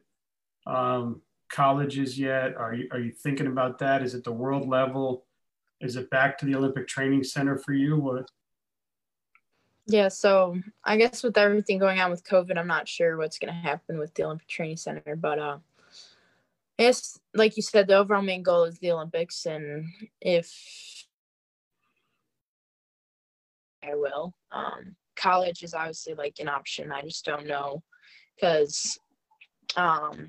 um, 0.67 1.23
colleges 1.51 2.19
yet? 2.19 2.57
Are 2.57 2.75
you, 2.75 2.89
are 2.93 3.01
you 3.01 3.13
thinking 3.13 3.47
about 3.47 3.79
that? 3.79 4.03
Is 4.03 4.15
it 4.15 4.25
the 4.25 4.33
world 4.33 4.69
level? 4.69 5.27
Is 5.81 5.97
it 5.97 6.11
back 6.11 6.39
to 6.39 6.47
the 6.47 6.55
Olympic 6.55 6.87
Training 6.87 7.25
Center 7.25 7.59
for 7.59 7.73
you? 7.73 7.97
What? 7.97 8.31
Yeah, 9.87 10.09
so 10.09 10.61
I 10.85 10.97
guess 10.97 11.25
with 11.25 11.37
everything 11.37 11.79
going 11.79 11.99
on 11.99 12.11
with 12.11 12.23
COVID, 12.23 12.57
I'm 12.57 12.69
not 12.69 12.89
sure 12.89 13.17
what's 13.17 13.39
going 13.39 13.53
to 13.53 13.61
happen 13.61 13.99
with 13.99 14.15
the 14.15 14.23
Olympic 14.25 14.47
Training 14.47 14.77
Center, 14.77 15.17
but 15.17 15.39
uh, 15.41 15.59
I 16.79 16.95
like 17.35 17.57
you 17.57 17.63
said, 17.63 17.89
the 17.89 17.97
overall 17.97 18.23
main 18.23 18.43
goal 18.43 18.65
is 18.65 18.79
the 18.79 18.93
Olympics, 18.93 19.45
and 19.47 19.87
if 20.21 20.53
I 23.83 23.95
will, 23.95 24.35
um, 24.53 24.97
college 25.17 25.63
is 25.63 25.75
obviously 25.75 26.15
like 26.15 26.37
an 26.41 26.49
option. 26.49 26.93
I 26.93 27.03
just 27.03 27.25
don't 27.25 27.47
know 27.47 27.83
because 28.37 28.99
um, 29.77 30.29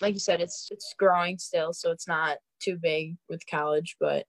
like 0.00 0.14
you 0.14 0.20
said, 0.20 0.40
it's 0.40 0.68
it's 0.70 0.94
growing 0.98 1.38
still, 1.38 1.72
so 1.72 1.90
it's 1.90 2.08
not 2.08 2.38
too 2.60 2.76
big 2.76 3.16
with 3.28 3.46
college. 3.46 3.96
But 4.00 4.26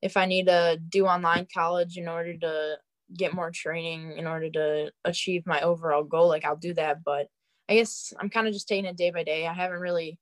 if 0.00 0.16
I 0.16 0.26
need 0.26 0.46
to 0.46 0.80
do 0.88 1.06
online 1.06 1.46
college 1.52 1.96
in 1.96 2.08
order 2.08 2.36
to 2.38 2.76
get 3.16 3.34
more 3.34 3.50
training, 3.50 4.16
in 4.16 4.26
order 4.26 4.50
to 4.50 4.92
achieve 5.04 5.46
my 5.46 5.60
overall 5.60 6.04
goal, 6.04 6.28
like 6.28 6.44
I'll 6.44 6.56
do 6.56 6.74
that. 6.74 7.04
But 7.04 7.28
I 7.68 7.74
guess 7.74 8.12
I'm 8.18 8.30
kind 8.30 8.46
of 8.46 8.52
just 8.52 8.68
taking 8.68 8.86
it 8.86 8.96
day 8.96 9.10
by 9.10 9.24
day. 9.24 9.46
I 9.46 9.52
haven't 9.52 9.80
really 9.80 10.18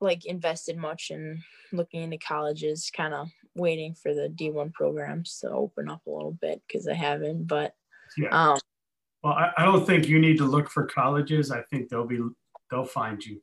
like 0.00 0.24
invested 0.24 0.76
much 0.78 1.10
in 1.10 1.42
looking 1.72 2.02
into 2.02 2.18
colleges, 2.18 2.90
kind 2.94 3.14
of 3.14 3.28
waiting 3.54 3.94
for 3.94 4.14
the 4.14 4.28
D1 4.28 4.72
programs 4.72 5.38
to 5.40 5.50
open 5.50 5.88
up 5.88 6.02
a 6.06 6.10
little 6.10 6.36
bit 6.40 6.62
because 6.66 6.88
I 6.88 6.94
haven't. 6.94 7.46
But 7.46 7.74
yeah. 8.22 8.52
um, 8.52 8.58
well, 9.22 9.34
I, 9.34 9.50
I 9.58 9.64
don't 9.64 9.86
think 9.86 10.08
you 10.08 10.18
need 10.18 10.38
to 10.38 10.44
look 10.44 10.70
for 10.70 10.86
colleges. 10.86 11.50
I 11.50 11.62
think 11.62 11.88
they'll 11.88 12.06
be 12.06 12.20
they'll 12.70 12.84
find 12.84 13.24
you 13.24 13.40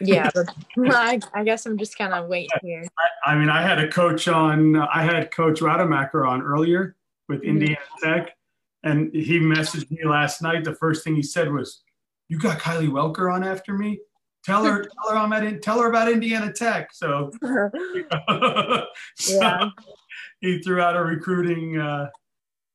Yeah, 0.00 0.30
I, 0.78 1.20
I 1.34 1.44
guess 1.44 1.66
I'm 1.66 1.78
just 1.78 1.96
kind 1.96 2.12
of 2.12 2.28
waiting 2.28 2.50
here. 2.62 2.84
I, 2.98 3.32
I, 3.32 3.38
mean, 3.38 3.48
I 3.48 3.62
had 3.62 3.78
a 3.78 3.88
coach 3.88 4.28
on. 4.28 4.76
I 4.76 5.02
had 5.02 5.30
Coach 5.30 5.60
Rademacher 5.60 6.26
on 6.26 6.42
earlier 6.42 6.96
with 7.28 7.40
mm-hmm. 7.40 7.50
Indiana 7.50 7.80
Tech, 8.02 8.36
and 8.82 9.14
he 9.14 9.38
messaged 9.38 9.90
me 9.90 10.04
last 10.04 10.42
night. 10.42 10.64
The 10.64 10.74
first 10.74 11.04
thing 11.04 11.16
he 11.16 11.22
said 11.22 11.52
was, 11.52 11.82
"You 12.28 12.38
got 12.38 12.58
Kylie 12.58 12.88
Welker 12.88 13.32
on 13.32 13.42
after 13.42 13.76
me." 13.76 14.00
Tell 14.46 14.64
her, 14.64 14.82
tell 15.02 15.10
her 15.10 15.16
I'm 15.16 15.32
at, 15.32 15.60
tell 15.60 15.80
her 15.80 15.88
about 15.88 16.10
Indiana 16.10 16.52
Tech. 16.52 16.94
So, 16.94 17.32
so 17.42 18.86
yeah. 19.40 19.70
he 20.40 20.62
threw 20.62 20.80
out 20.80 20.96
a 20.96 21.02
recruiting, 21.02 21.78
uh, 21.78 22.10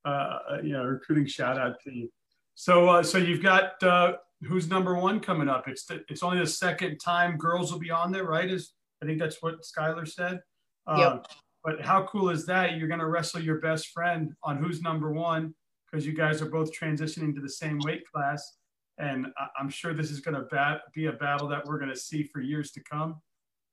uh, 0.05 0.57
you 0.63 0.73
know, 0.73 0.83
recruiting 0.83 1.25
shout 1.25 1.57
out 1.57 1.79
to 1.83 1.91
you. 1.93 2.09
So, 2.55 2.89
uh, 2.89 3.03
so 3.03 3.17
you've 3.17 3.43
got 3.43 3.81
uh, 3.83 4.13
who's 4.43 4.67
number 4.67 4.95
one 4.95 5.19
coming 5.19 5.49
up? 5.49 5.67
It's 5.67 5.85
the, 5.85 6.03
it's 6.09 6.23
only 6.23 6.39
the 6.39 6.47
second 6.47 6.99
time 6.99 7.37
girls 7.37 7.71
will 7.71 7.79
be 7.79 7.91
on 7.91 8.11
there, 8.11 8.25
right? 8.25 8.49
Is 8.49 8.73
I 9.01 9.05
think 9.05 9.19
that's 9.19 9.41
what 9.41 9.61
Skylar 9.63 10.07
said. 10.07 10.41
Um, 10.87 10.99
yep. 10.99 11.25
But 11.63 11.81
how 11.81 12.03
cool 12.07 12.29
is 12.29 12.45
that? 12.47 12.77
You're 12.77 12.87
going 12.87 12.99
to 12.99 13.07
wrestle 13.07 13.41
your 13.41 13.59
best 13.59 13.89
friend 13.89 14.33
on 14.43 14.57
who's 14.57 14.81
number 14.81 15.11
one 15.11 15.53
because 15.85 16.05
you 16.05 16.13
guys 16.13 16.41
are 16.41 16.49
both 16.49 16.71
transitioning 16.71 17.35
to 17.35 17.41
the 17.41 17.49
same 17.49 17.79
weight 17.79 18.03
class, 18.11 18.57
and 18.97 19.27
I, 19.37 19.61
am 19.61 19.69
sure 19.69 19.93
this 19.93 20.09
is 20.09 20.21
going 20.21 20.35
to 20.35 20.43
bat, 20.43 20.81
be 20.95 21.07
a 21.07 21.11
battle 21.11 21.47
that 21.49 21.65
we're 21.65 21.77
going 21.77 21.91
to 21.91 21.99
see 21.99 22.23
for 22.23 22.41
years 22.41 22.71
to 22.71 22.81
come. 22.83 23.21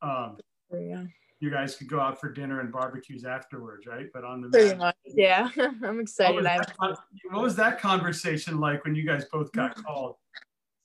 Um, 0.02 0.36
yeah. 0.72 1.04
You 1.40 1.50
guys 1.50 1.76
could 1.76 1.88
go 1.88 2.00
out 2.00 2.20
for 2.20 2.32
dinner 2.32 2.60
and 2.60 2.72
barbecues 2.72 3.24
afterwards, 3.24 3.86
right? 3.86 4.06
But 4.12 4.24
on 4.24 4.40
the 4.40 4.48
pretty 4.48 4.76
much, 4.76 4.96
yeah. 5.04 5.50
I'm 5.84 6.00
excited. 6.00 6.34
What 6.34 6.44
was, 6.44 6.66
that, 6.78 6.98
what 7.30 7.42
was 7.42 7.56
that 7.56 7.80
conversation 7.80 8.58
like 8.58 8.84
when 8.84 8.94
you 8.94 9.06
guys 9.06 9.24
both 9.32 9.52
got 9.52 9.74
called? 9.84 10.16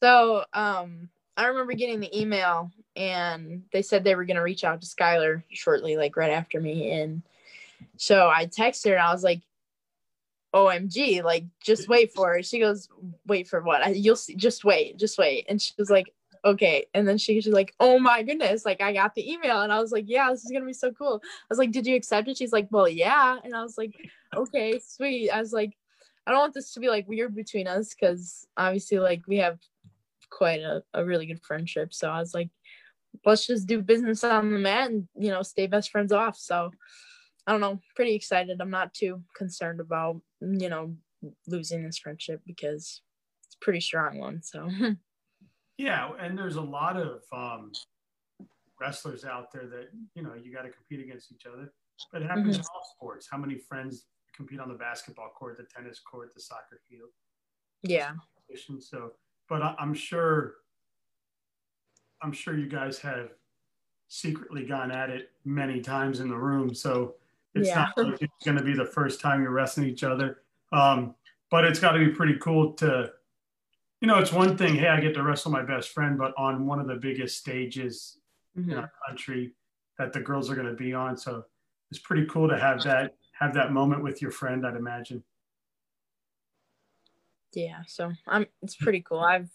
So 0.03 0.43
um, 0.53 1.09
I 1.37 1.45
remember 1.47 1.73
getting 1.73 1.99
the 1.99 2.19
email 2.19 2.71
and 2.95 3.63
they 3.71 3.81
said 3.81 4.03
they 4.03 4.15
were 4.15 4.25
going 4.25 4.35
to 4.35 4.43
reach 4.43 4.63
out 4.63 4.81
to 4.81 4.87
Skylar 4.87 5.41
shortly, 5.51 5.97
like 5.97 6.15
right 6.15 6.31
after 6.31 6.59
me. 6.59 6.91
And 6.91 7.23
so 7.97 8.29
I 8.29 8.45
texted 8.45 8.89
her 8.89 8.95
and 8.95 9.03
I 9.03 9.11
was 9.11 9.23
like, 9.23 9.41
OMG, 10.53 11.23
like 11.23 11.45
just 11.63 11.89
wait 11.89 12.13
for 12.13 12.37
it. 12.37 12.45
She 12.45 12.59
goes, 12.59 12.87
wait 13.25 13.47
for 13.47 13.61
what? 13.61 13.81
I, 13.81 13.89
you'll 13.89 14.15
see, 14.15 14.35
just 14.35 14.63
wait, 14.63 14.99
just 14.99 15.17
wait. 15.17 15.45
And 15.49 15.59
she 15.59 15.73
was 15.77 15.89
like, 15.89 16.13
okay. 16.45 16.85
And 16.93 17.07
then 17.07 17.17
she, 17.17 17.39
she's 17.41 17.53
like, 17.53 17.73
oh 17.79 17.99
my 17.99 18.23
goodness, 18.23 18.65
like 18.65 18.81
I 18.81 18.93
got 18.93 19.15
the 19.15 19.31
email. 19.31 19.61
And 19.61 19.71
I 19.71 19.79
was 19.79 19.91
like, 19.91 20.05
yeah, 20.07 20.29
this 20.29 20.43
is 20.43 20.51
going 20.51 20.61
to 20.61 20.67
be 20.67 20.73
so 20.73 20.91
cool. 20.91 21.21
I 21.23 21.45
was 21.49 21.59
like, 21.59 21.71
did 21.71 21.87
you 21.87 21.95
accept 21.95 22.27
it? 22.27 22.37
She's 22.37 22.53
like, 22.53 22.67
well, 22.71 22.87
yeah. 22.87 23.37
And 23.43 23.55
I 23.55 23.61
was 23.61 23.77
like, 23.77 23.95
okay, 24.35 24.79
sweet. 24.85 25.29
I 25.29 25.39
was 25.39 25.53
like, 25.53 25.73
I 26.25 26.31
don't 26.31 26.39
want 26.39 26.53
this 26.53 26.73
to 26.73 26.79
be 26.79 26.89
like 26.89 27.07
weird 27.07 27.35
between 27.35 27.67
us 27.67 27.93
because 27.93 28.47
obviously, 28.55 28.99
like, 28.99 29.23
we 29.27 29.37
have 29.37 29.59
quite 30.29 30.61
a, 30.61 30.83
a 30.93 31.03
really 31.03 31.25
good 31.25 31.41
friendship. 31.43 31.93
So 31.93 32.09
I 32.09 32.19
was 32.19 32.33
like, 32.33 32.49
let's 33.25 33.45
just 33.45 33.67
do 33.67 33.81
business 33.81 34.23
on 34.23 34.51
the 34.51 34.59
mat 34.59 34.89
and, 34.89 35.07
you 35.17 35.29
know, 35.29 35.43
stay 35.43 35.67
best 35.67 35.91
friends 35.91 36.11
off. 36.11 36.37
So 36.37 36.71
I 37.45 37.51
don't 37.51 37.61
know, 37.61 37.79
pretty 37.95 38.15
excited. 38.15 38.59
I'm 38.61 38.69
not 38.69 38.93
too 38.93 39.21
concerned 39.35 39.79
about, 39.79 40.21
you 40.41 40.69
know, 40.69 40.95
losing 41.47 41.83
this 41.83 41.97
friendship 41.97 42.41
because 42.45 43.01
it's 43.45 43.55
pretty 43.61 43.81
strong 43.81 44.17
one. 44.17 44.41
So 44.41 44.69
yeah, 45.77 46.09
and 46.19 46.37
there's 46.37 46.55
a 46.55 46.61
lot 46.61 46.97
of 46.97 47.21
um 47.31 47.71
wrestlers 48.79 49.23
out 49.23 49.51
there 49.51 49.67
that, 49.67 49.89
you 50.15 50.23
know, 50.23 50.33
you 50.33 50.53
got 50.53 50.63
to 50.63 50.69
compete 50.69 50.99
against 50.99 51.31
each 51.31 51.45
other. 51.45 51.71
But 52.11 52.21
it 52.21 52.27
happens 52.27 52.57
mm-hmm. 52.57 52.61
in 52.61 52.67
all 52.73 52.83
sports. 52.95 53.27
How 53.31 53.37
many 53.37 53.57
friends 53.57 54.05
compete 54.35 54.59
on 54.59 54.67
the 54.67 54.75
basketball 54.75 55.29
court, 55.29 55.57
the 55.57 55.63
tennis 55.63 55.99
court, 55.99 56.33
the 56.33 56.41
soccer 56.41 56.81
field? 56.89 57.09
Yeah. 57.83 58.11
So 58.79 59.13
but 59.49 59.61
I, 59.61 59.75
I'm 59.79 59.93
sure 59.93 60.55
I'm 62.21 62.31
sure 62.31 62.57
you 62.57 62.67
guys 62.67 62.99
have 62.99 63.29
secretly 64.07 64.65
gone 64.65 64.91
at 64.91 65.09
it 65.09 65.31
many 65.43 65.81
times 65.81 66.19
in 66.19 66.29
the 66.29 66.37
room. 66.37 66.73
So 66.73 67.15
it's 67.55 67.67
yeah. 67.67 67.89
not 67.97 67.97
like 67.97 68.21
it's 68.21 68.45
going 68.45 68.57
to 68.57 68.63
be 68.63 68.73
the 68.73 68.85
first 68.85 69.19
time 69.19 69.41
you're 69.41 69.51
wrestling 69.51 69.87
each 69.87 70.03
other. 70.03 70.39
Um, 70.71 71.15
but 71.51 71.65
it's 71.65 71.79
got 71.79 71.91
to 71.93 71.99
be 71.99 72.09
pretty 72.09 72.37
cool 72.39 72.73
to, 72.73 73.11
you 74.03 74.07
know, 74.07 74.17
it's 74.19 74.33
one 74.33 74.57
thing, 74.57 74.75
hey, 74.75 74.89
I 74.89 74.99
get 74.99 75.13
to 75.13 75.23
wrestle 75.23 75.49
my 75.49 75.63
best 75.63 75.91
friend, 75.91 76.17
but 76.17 76.33
on 76.37 76.67
one 76.67 76.81
of 76.81 76.87
the 76.87 76.95
biggest 76.95 77.37
stages 77.37 78.17
mm-hmm. 78.57 78.71
in 78.71 78.77
our 78.77 78.91
country 79.07 79.53
that 79.97 80.11
the 80.11 80.19
girls 80.19 80.51
are 80.51 80.55
going 80.55 80.67
to 80.67 80.73
be 80.73 80.93
on. 80.93 81.15
So 81.15 81.45
it's 81.89 82.01
pretty 82.01 82.25
cool 82.25 82.49
to 82.49 82.59
have 82.59 82.83
that 82.83 83.13
have 83.39 83.53
that 83.53 83.71
moment 83.71 84.03
with 84.03 84.21
your 84.21 84.31
friend, 84.31 84.67
I'd 84.67 84.75
imagine. 84.75 85.23
Yeah 87.53 87.83
so 87.87 88.11
i'm 88.27 88.45
it's 88.61 88.75
pretty 88.75 89.01
cool. 89.01 89.19
I've 89.19 89.49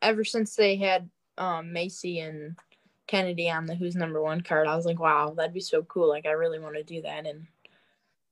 ever 0.00 0.24
since 0.24 0.56
they 0.56 0.76
had 0.76 1.08
um 1.38 1.72
macy 1.72 2.18
and 2.18 2.58
kennedy 3.06 3.48
on 3.50 3.66
the 3.66 3.74
who's 3.74 3.94
number 3.94 4.22
one 4.22 4.40
card 4.40 4.66
i 4.66 4.74
was 4.74 4.86
like 4.86 4.98
wow 4.98 5.34
that'd 5.36 5.54
be 5.54 5.60
so 5.60 5.84
cool. 5.84 6.08
Like 6.08 6.26
i 6.26 6.30
really 6.30 6.58
want 6.58 6.74
to 6.74 6.82
do 6.82 7.02
that. 7.02 7.24
And 7.24 7.46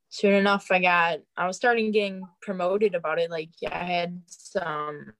soon 0.09 0.35
enough 0.35 0.67
i 0.73 0.81
got 0.81 1.21
i 1.37 1.47
was 1.47 1.57
starting 1.57 1.93
getting 1.93 2.27
promoted 2.43 2.97
about 2.97 3.21
it. 3.21 3.31
Like 3.31 3.51
yeah, 3.61 3.79
i 3.79 3.85
had 3.85 4.21
some 4.27 5.13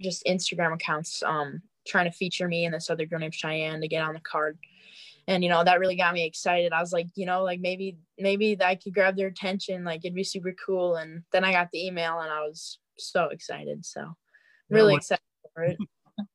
just 0.00 0.24
instagram 0.26 0.74
accounts 0.74 1.22
um 1.22 1.60
trying 1.86 2.10
to 2.10 2.16
feature 2.16 2.48
me 2.48 2.64
and 2.64 2.74
this 2.74 2.90
other 2.90 3.06
girl 3.06 3.18
named 3.18 3.34
cheyenne 3.34 3.80
to 3.80 3.88
get 3.88 4.02
on 4.02 4.14
the 4.14 4.20
card 4.20 4.58
and 5.28 5.42
you 5.42 5.50
know 5.50 5.62
that 5.64 5.80
really 5.80 5.96
got 5.96 6.14
me 6.14 6.24
excited 6.24 6.72
i 6.72 6.80
was 6.80 6.92
like 6.92 7.06
you 7.14 7.26
know 7.26 7.42
like 7.42 7.60
maybe 7.60 7.96
maybe 8.18 8.56
i 8.62 8.74
could 8.74 8.94
grab 8.94 9.16
their 9.16 9.28
attention 9.28 9.84
like 9.84 10.00
it'd 10.04 10.14
be 10.14 10.24
super 10.24 10.54
cool 10.64 10.96
and 10.96 11.22
then 11.32 11.44
i 11.44 11.52
got 11.52 11.70
the 11.70 11.86
email 11.86 12.20
and 12.20 12.30
i 12.30 12.40
was 12.40 12.78
so 12.98 13.26
excited. 13.26 13.84
So 13.84 14.16
really 14.70 14.92
yeah, 14.92 14.98
excited 14.98 15.22
for 15.54 15.64
it. 15.64 15.76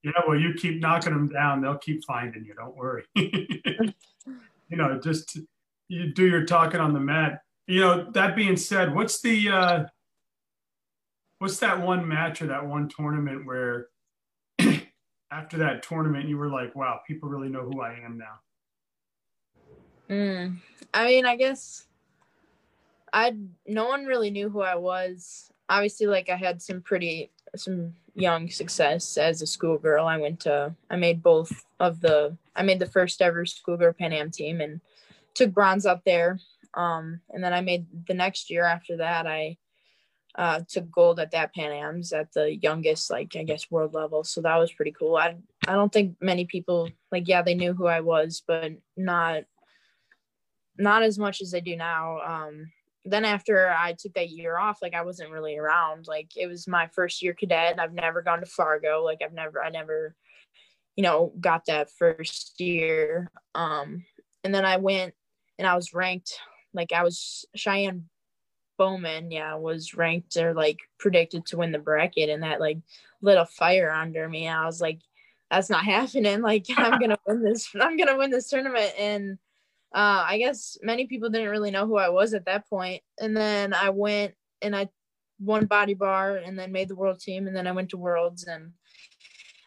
Yeah, 0.04 0.12
well, 0.28 0.38
you 0.38 0.54
keep 0.54 0.80
knocking 0.80 1.12
them 1.12 1.28
down, 1.28 1.60
they'll 1.60 1.80
keep 1.80 2.06
finding 2.06 2.46
you. 2.46 2.54
Don't 2.54 2.76
worry. 2.76 3.04
you 3.16 3.94
know, 4.70 5.00
just 5.04 5.40
you 5.88 6.14
do 6.14 6.28
your 6.28 6.46
talking 6.46 6.80
on 6.80 6.94
the 6.94 7.00
mat. 7.00 7.42
You 7.66 7.80
know, 7.80 8.12
that 8.12 8.36
being 8.36 8.58
said, 8.58 8.94
what's 8.94 9.22
the 9.22 9.50
uh 9.50 9.86
what's 11.42 11.58
that 11.58 11.82
one 11.82 12.08
match 12.08 12.44
or 12.44 12.48
that 12.48 12.68
one 12.68 12.88
tournament 12.88 13.48
where 13.48 13.88
after 15.32 15.58
that 15.58 15.82
tournament 15.82 16.30
you 16.30 16.38
were 16.38 16.50
like, 16.50 16.76
wow, 16.76 17.00
people 17.08 17.30
really 17.30 17.50
know 17.50 17.64
who 17.64 17.82
I 17.82 18.00
am 18.06 18.20
now? 18.20 18.40
Mm, 20.08 20.58
I 20.94 21.08
mean, 21.08 21.26
I 21.26 21.36
guess 21.36 21.88
I 23.12 23.36
no 23.66 23.88
one 23.88 24.06
really 24.06 24.30
knew 24.30 24.50
who 24.50 24.62
I 24.62 24.76
was 24.76 25.52
obviously 25.68 26.06
like 26.06 26.30
I 26.30 26.36
had 26.36 26.62
some 26.62 26.80
pretty 26.80 27.32
some 27.56 27.96
young 28.14 28.48
success 28.48 29.18
as 29.18 29.42
a 29.42 29.48
schoolgirl. 29.48 30.06
I 30.06 30.18
went 30.18 30.42
to 30.42 30.76
I 30.92 30.96
made 30.96 31.24
both 31.24 31.66
of 31.80 32.02
the 32.02 32.38
I 32.56 32.62
made 32.62 32.78
the 32.78 32.86
first 32.86 33.20
ever 33.20 33.48
schoolgirl 33.48 33.94
Pan 33.94 34.14
Am 34.14 34.30
team 34.30 34.62
and 34.62 34.80
took 35.34 35.52
bronze 35.52 35.88
up 35.88 36.04
there. 36.04 36.40
Um, 36.76 37.20
and 37.32 37.44
then 37.44 37.52
I 37.52 37.62
made 37.62 37.88
the 38.06 38.14
next 38.14 38.52
year 38.52 38.64
after 38.64 38.98
that 38.98 39.26
I 39.26 39.58
uh, 40.36 40.62
took 40.68 40.90
gold 40.92 41.20
at 41.20 41.32
that 41.32 41.54
Pan 41.54 41.72
Am's 41.72 42.14
at 42.14 42.32
the 42.34 42.56
youngest 42.56 43.10
like 43.10 43.36
I 43.36 43.44
guess 43.44 43.70
world 43.70 43.94
level. 43.94 44.24
So 44.24 44.42
that 44.42 44.58
was 44.58 44.72
pretty 44.72 44.92
cool. 44.92 45.18
I 45.18 45.36
I 45.68 45.74
don't 45.74 45.92
think 45.92 46.16
many 46.22 46.46
people 46.46 46.90
like 47.12 47.28
yeah 47.28 47.42
they 47.42 47.56
knew 47.56 47.74
who 47.74 47.88
I 47.88 48.00
was, 48.02 48.42
but 48.48 48.72
not 48.96 49.44
not 50.78 51.04
as 51.04 51.20
much 51.20 51.42
as 51.42 51.52
they 51.52 51.62
do 51.62 51.76
now. 51.76 52.20
Um, 52.22 52.72
then 53.06 53.26
after 53.26 53.70
I 53.70 53.94
took 53.94 54.14
that 54.14 54.30
year 54.30 54.58
off, 54.58 54.80
like 54.82 54.94
I 54.94 55.04
wasn't 55.04 55.32
really 55.32 55.58
around. 55.58 56.08
Like 56.08 56.32
it 56.36 56.48
was 56.48 56.68
my 56.68 56.88
first 56.88 57.22
year 57.22 57.34
cadet. 57.34 57.80
I've 57.80 57.94
never 57.94 58.22
gone 58.22 58.40
to 58.40 58.46
Fargo. 58.46 59.04
Like 59.04 59.22
I've 59.24 59.34
never, 59.34 59.64
I 59.64 59.70
never, 59.70 60.16
you 60.96 61.04
know, 61.04 61.34
got 61.40 61.66
that 61.66 61.90
first 61.92 62.60
year. 62.60 63.32
Um, 63.56 64.06
and 64.44 64.54
then 64.54 64.66
I 64.66 64.78
went 64.78 65.14
and 65.58 65.68
I 65.68 65.76
was 65.76 65.94
ranked. 65.94 66.38
Like 66.74 66.92
I 66.92 67.04
was 67.04 67.46
Cheyenne 67.56 68.06
Bowman, 68.82 69.30
yeah, 69.30 69.54
was 69.54 69.94
ranked 69.94 70.36
or 70.38 70.56
like 70.56 70.80
predicted 70.98 71.46
to 71.46 71.58
win 71.58 71.72
the 71.72 71.78
bracket, 71.78 72.30
and 72.30 72.42
that 72.42 72.60
like 72.60 72.80
lit 73.22 73.38
a 73.38 73.46
fire 73.46 73.92
under 73.92 74.28
me. 74.28 74.48
I 74.48 74.66
was 74.66 74.82
like, 74.82 75.02
that's 75.52 75.70
not 75.70 75.86
happening. 75.86 76.42
Like 76.42 76.66
I'm 76.76 77.00
gonna 77.00 77.20
win 77.28 77.44
this. 77.44 77.70
I'm 77.80 77.96
gonna 77.96 78.18
win 78.18 78.32
this 78.32 78.50
tournament 78.50 78.94
and 78.98 79.38
uh, 79.94 80.26
I 80.28 80.40
guess 80.40 80.78
many 80.82 81.06
people 81.06 81.30
didn't 81.30 81.50
really 81.50 81.70
know 81.70 81.86
who 81.86 81.98
I 81.98 82.10
was 82.10 82.34
at 82.34 82.46
that 82.46 82.68
point. 82.68 83.04
And 83.20 83.38
then 83.38 83.74
I 83.74 83.92
went 83.92 84.34
and 84.64 84.76
I 84.76 84.90
won 85.40 85.66
body 85.66 85.94
bar 85.94 86.38
and 86.38 86.58
then 86.58 86.72
made 86.72 86.88
the 86.88 86.96
world 86.96 87.20
team. 87.20 87.46
And 87.46 87.56
then 87.56 87.68
I 87.68 87.74
went 87.74 87.90
to 87.90 87.98
worlds. 87.98 88.46
And 88.46 88.72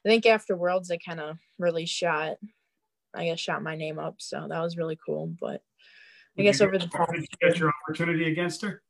I 0.04 0.08
think 0.08 0.26
after 0.26 0.56
worlds, 0.56 0.90
I 0.90 0.96
kind 0.96 1.20
of 1.20 1.36
really 1.58 1.84
shot, 1.86 2.36
I 3.14 3.26
guess, 3.26 3.38
shot 3.38 3.62
my 3.62 3.76
name 3.76 3.98
up. 3.98 4.16
So 4.18 4.46
that 4.48 4.60
was 4.60 4.78
really 4.78 4.98
cool. 5.06 5.34
But 5.38 5.62
I 6.38 6.42
guess 6.42 6.60
over 6.60 6.78
the 6.78 6.86
Did 6.86 7.20
you 7.20 7.48
get 7.48 7.58
your 7.58 7.70
opportunity 7.84 8.30
against 8.30 8.62
her? 8.62 8.82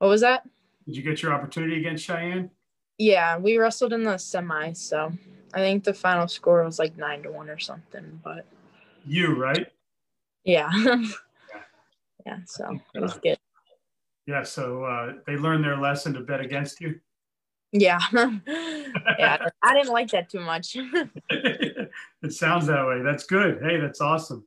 What 0.00 0.08
was 0.08 0.22
that? 0.22 0.48
Did 0.86 0.96
you 0.96 1.02
get 1.02 1.22
your 1.22 1.34
opportunity 1.34 1.76
against 1.76 2.06
Cheyenne? 2.06 2.50
Yeah, 2.96 3.36
we 3.36 3.58
wrestled 3.58 3.92
in 3.92 4.02
the 4.02 4.16
semi. 4.16 4.72
So 4.72 5.12
I 5.52 5.58
think 5.58 5.84
the 5.84 5.92
final 5.92 6.26
score 6.26 6.64
was 6.64 6.78
like 6.78 6.96
nine 6.96 7.22
to 7.24 7.30
one 7.30 7.50
or 7.50 7.58
something. 7.58 8.18
But 8.24 8.46
you, 9.06 9.34
right? 9.34 9.66
Yeah. 10.42 10.70
yeah. 12.26 12.38
So 12.46 12.78
it 12.94 13.00
was 13.00 13.18
good. 13.22 13.38
Yeah. 14.26 14.42
So 14.42 14.84
uh, 14.84 15.12
they 15.26 15.36
learned 15.36 15.64
their 15.64 15.76
lesson 15.76 16.14
to 16.14 16.20
bet 16.20 16.40
against 16.40 16.80
you. 16.80 16.98
Yeah. 17.70 18.00
yeah. 18.12 19.46
I 19.62 19.74
didn't 19.74 19.92
like 19.92 20.10
that 20.12 20.30
too 20.30 20.40
much. 20.40 20.76
it 20.76 21.90
sounds 22.30 22.66
that 22.68 22.86
way. 22.86 23.02
That's 23.02 23.24
good. 23.24 23.60
Hey, 23.62 23.78
that's 23.78 24.00
awesome. 24.00 24.46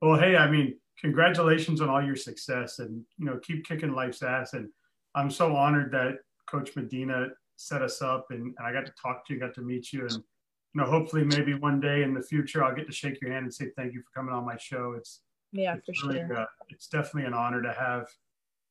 Well, 0.00 0.18
hey, 0.18 0.36
I 0.36 0.50
mean, 0.50 0.78
congratulations 0.98 1.82
on 1.82 1.90
all 1.90 2.02
your 2.02 2.16
success 2.16 2.78
and, 2.78 3.04
you 3.18 3.26
know, 3.26 3.38
keep 3.42 3.66
kicking 3.66 3.92
life's 3.92 4.22
ass. 4.22 4.54
And 4.54 4.70
I'm 5.14 5.30
so 5.30 5.54
honored 5.54 5.92
that 5.92 6.18
Coach 6.46 6.74
Medina 6.76 7.28
set 7.56 7.82
us 7.82 8.02
up 8.02 8.26
and, 8.30 8.54
and 8.58 8.66
I 8.66 8.72
got 8.72 8.86
to 8.86 8.92
talk 9.00 9.26
to 9.26 9.34
you, 9.34 9.40
got 9.40 9.54
to 9.54 9.62
meet 9.62 9.92
you. 9.92 10.02
And, 10.02 10.12
you 10.12 10.80
know, 10.80 10.84
hopefully 10.84 11.24
maybe 11.24 11.54
one 11.54 11.80
day 11.80 12.02
in 12.02 12.14
the 12.14 12.22
future, 12.22 12.64
I'll 12.64 12.74
get 12.74 12.86
to 12.86 12.92
shake 12.92 13.20
your 13.20 13.32
hand 13.32 13.44
and 13.44 13.54
say 13.54 13.70
thank 13.76 13.94
you 13.94 14.00
for 14.02 14.10
coming 14.18 14.34
on 14.34 14.44
my 14.44 14.56
show. 14.56 14.94
It's, 14.96 15.20
yeah, 15.52 15.76
it's 15.76 16.00
for 16.00 16.08
really, 16.08 16.26
sure. 16.26 16.36
Uh, 16.36 16.46
it's 16.68 16.88
definitely 16.88 17.26
an 17.28 17.34
honor 17.34 17.62
to 17.62 17.72
have 17.72 18.08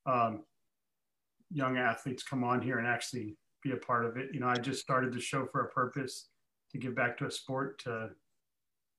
um, 0.06 0.43
young 1.49 1.77
athletes 1.77 2.23
come 2.23 2.43
on 2.43 2.62
here 2.62 2.77
and 2.77 2.88
actually 2.88 3.38
be 3.62 3.71
a 3.71 3.77
part 3.77 4.06
of 4.06 4.17
it. 4.17 4.34
You 4.34 4.41
know, 4.41 4.49
I 4.49 4.56
just 4.56 4.82
started 4.82 5.13
the 5.13 5.21
show 5.21 5.45
for 5.45 5.62
a 5.62 5.69
purpose 5.69 6.27
to 6.71 6.77
give 6.77 6.93
back 6.93 7.17
to 7.19 7.27
a 7.27 7.32
sport 7.32 7.79
to, 7.84 8.10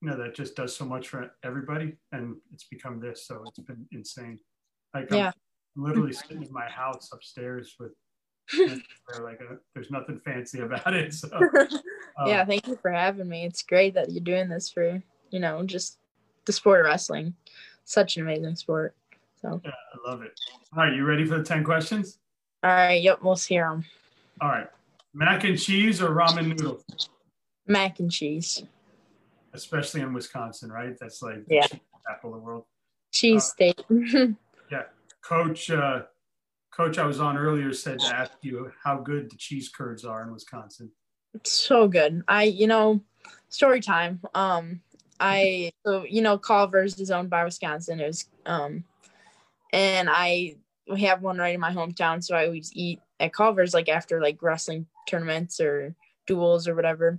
you 0.01 0.09
know, 0.09 0.17
that 0.17 0.35
just 0.35 0.57
does 0.57 0.75
so 0.75 0.87
much 0.87 1.09
for 1.09 1.31
everybody. 1.45 1.97
And 2.13 2.37
it's 2.55 2.65
become 2.65 3.01
this. 3.01 3.27
So 3.27 3.45
it's 3.47 3.59
been 3.59 3.87
insane. 3.93 4.39
Like, 4.95 5.11
yeah. 5.11 5.27
I'm 5.27 5.33
literally 5.77 6.13
sitting 6.13 6.43
in 6.43 6.53
my 6.53 6.67
house 6.67 7.11
upstairs 7.13 7.77
with, 7.79 7.93
like, 9.23 9.41
a, 9.41 9.57
there's 9.75 9.91
nothing 9.91 10.21
fancy 10.25 10.61
about 10.61 10.95
it. 10.95 11.15
So, 11.15 11.29
uh, 11.33 11.67
yeah, 12.27 12.45
thank 12.45 12.67
you 12.69 12.77
for 12.77 12.91
having 12.91 13.29
me. 13.29 13.45
It's 13.45 13.63
great 13.63 13.95
that 13.95 14.11
you're 14.11 14.23
doing 14.23 14.49
this 14.49 14.71
for, 14.71 15.03
you 15.31 15.41
know, 15.41 15.65
just 15.65 15.99
the 16.45 16.53
sport 16.53 16.81
of 16.81 16.87
wrestling. 16.87 17.35
Such 17.85 18.17
an 18.17 18.23
amazing 18.23 18.57
sport. 18.57 18.95
So, 19.41 19.61
yeah, 19.65 19.71
I 19.71 20.11
love 20.11 20.23
it. 20.23 20.39
All 20.77 20.85
right, 20.85 20.95
you 20.95 21.05
ready 21.05 21.25
for 21.25 21.39
the 21.39 21.45
10 21.45 21.65
questions? 21.65 22.19
All 22.63 22.71
right, 22.71 23.03
yep, 23.03 23.19
we'll 23.23 23.37
hear 23.37 23.69
them. 23.69 23.85
All 24.41 24.49
right. 24.49 24.69
Mac 25.13 25.45
and 25.45 25.59
cheese 25.59 26.03
or 26.03 26.11
ramen 26.11 26.49
noodles? 26.49 26.85
Mac 27.67 28.01
and 28.01 28.11
cheese. 28.11 28.65
Especially 29.53 30.01
in 30.01 30.13
Wisconsin, 30.13 30.73
right? 30.73 30.97
That's 30.99 31.23
like 31.23 31.45
yeah. 31.49 31.67
the 31.69 31.81
capital 32.09 32.35
of 32.35 32.41
the 32.41 32.45
world. 32.45 32.65
Cheese 33.13 33.45
uh, 33.45 33.73
state. 33.73 34.37
Coach 35.27 35.71
uh, 35.71 36.03
Coach 36.71 36.99
I 36.99 37.07
was 37.07 37.21
on 37.21 37.37
earlier 37.37 37.73
said 37.73 38.01
to 38.01 38.15
ask 38.15 38.33
you 38.43 38.71
how 38.83 38.99
good 38.99 39.31
the 39.31 39.37
cheese 39.37 39.69
curds 39.69 40.05
are 40.05 40.23
in 40.23 40.33
Wisconsin. 40.33 40.91
It's 41.35 41.53
so 41.53 41.89
good. 41.89 42.23
I 42.29 42.45
you 42.45 42.67
know, 42.67 43.01
story 43.49 43.81
time. 43.81 44.21
Um 44.35 44.81
I 45.21 45.73
so 45.87 46.05
you 46.05 46.21
know 46.21 46.37
Culver's 46.37 46.99
is 46.99 47.11
owned 47.11 47.31
by 47.31 47.45
Wisconsin. 47.45 48.01
It 48.01 48.07
was 48.07 48.29
um 48.47 48.85
and 49.73 50.09
I 50.11 50.57
we 50.91 51.03
have 51.03 51.23
one 51.23 51.39
right 51.39 51.55
in 51.55 51.61
my 51.61 51.73
hometown, 51.73 52.23
so 52.23 52.37
I 52.37 52.47
always 52.47 52.71
eat 52.75 53.01
at 53.21 53.33
Culver's 53.33 53.73
like 53.73 53.89
after 53.89 54.21
like 54.21 54.43
wrestling 54.43 54.87
tournaments 55.09 55.61
or 55.61 55.95
duels 56.27 56.69
or 56.69 56.75
whatever. 56.75 57.19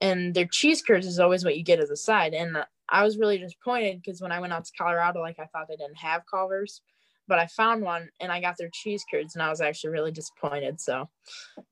And 0.00 0.34
their 0.34 0.46
cheese 0.46 0.82
curds 0.82 1.06
is 1.06 1.18
always 1.18 1.44
what 1.44 1.56
you 1.56 1.64
get 1.64 1.80
as 1.80 1.90
a 1.90 1.96
side. 1.96 2.34
And 2.34 2.64
I 2.88 3.02
was 3.02 3.18
really 3.18 3.38
disappointed 3.38 4.00
because 4.02 4.20
when 4.20 4.32
I 4.32 4.40
went 4.40 4.52
out 4.52 4.64
to 4.64 4.72
Colorado, 4.76 5.20
like 5.20 5.38
I 5.38 5.46
thought 5.46 5.68
they 5.68 5.76
didn't 5.76 5.98
have 5.98 6.22
Culver's, 6.30 6.82
but 7.28 7.38
I 7.38 7.46
found 7.46 7.82
one 7.82 8.08
and 8.20 8.32
I 8.32 8.40
got 8.40 8.56
their 8.56 8.70
cheese 8.72 9.04
curds 9.10 9.34
and 9.34 9.42
I 9.42 9.50
was 9.50 9.60
actually 9.60 9.90
really 9.90 10.10
disappointed. 10.10 10.80
So 10.80 11.08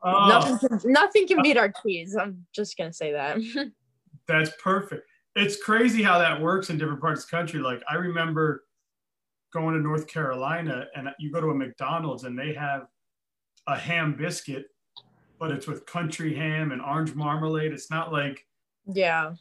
oh. 0.03 0.29
nothing, 0.29 0.69
can, 0.69 0.93
nothing 0.93 1.27
can 1.27 1.43
beat 1.43 1.57
our 1.57 1.73
cheese. 1.83 2.15
I'm 2.15 2.47
just 2.55 2.77
gonna 2.77 2.93
say 2.93 3.13
that. 3.13 3.39
That's 4.29 4.51
perfect. 4.63 5.09
It's 5.35 5.63
crazy 5.63 6.03
how 6.03 6.19
that 6.19 6.41
works 6.41 6.71
in 6.71 6.79
different 6.79 7.01
parts 7.01 7.25
of 7.25 7.31
the 7.31 7.37
country. 7.37 7.61
Like 7.61 7.83
I 7.89 7.95
remember 7.95 8.65
going 9.53 9.75
to 9.75 9.81
North 9.81 10.07
Carolina 10.07 10.87
and 10.95 11.09
you 11.19 11.33
go 11.33 11.41
to 11.41 11.49
a 11.49 11.55
McDonald's 11.55 12.25
and 12.25 12.39
they 12.39 12.53
have 12.53 12.87
a 13.67 13.77
ham 13.77 14.15
biscuit, 14.17 14.67
but 15.39 15.51
it's 15.51 15.67
with 15.67 15.87
country 15.87 16.35
ham 16.35 16.73
and 16.73 16.83
orange 16.83 17.15
marmalade. 17.15 17.73
It's 17.73 17.91
not 17.91 18.13
like 18.13 18.45
yeah, 18.87 19.33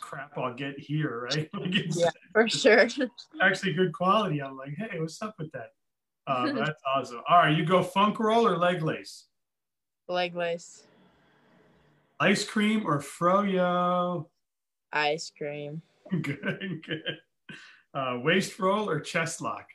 crap 0.00 0.36
I'll 0.36 0.54
get 0.54 0.78
here, 0.78 1.28
right? 1.30 1.48
Like 1.58 1.74
yeah, 1.96 2.10
for 2.32 2.48
sure. 2.48 2.88
actually 3.40 3.72
good 3.74 3.92
quality. 3.92 4.42
I'm 4.42 4.56
like, 4.56 4.74
hey, 4.76 4.98
what's 4.98 5.20
up 5.22 5.34
with 5.38 5.52
that? 5.52 5.72
Uh, 6.26 6.52
that's 6.54 6.80
awesome. 6.94 7.20
All 7.28 7.38
right, 7.38 7.56
you 7.56 7.64
go 7.64 7.82
funk 7.82 8.18
roll 8.18 8.46
or 8.46 8.56
leg 8.56 8.82
lace? 8.82 9.26
Leg 10.08 10.34
lace. 10.34 10.84
Ice 12.20 12.44
cream 12.44 12.86
or 12.86 13.00
froyo? 13.00 14.26
Ice 14.92 15.32
cream. 15.36 15.82
Good, 16.10 16.84
good. 16.86 17.18
Uh, 17.94 18.18
waist 18.22 18.58
roll 18.58 18.90
or 18.90 19.00
chest 19.00 19.40
lock? 19.40 19.66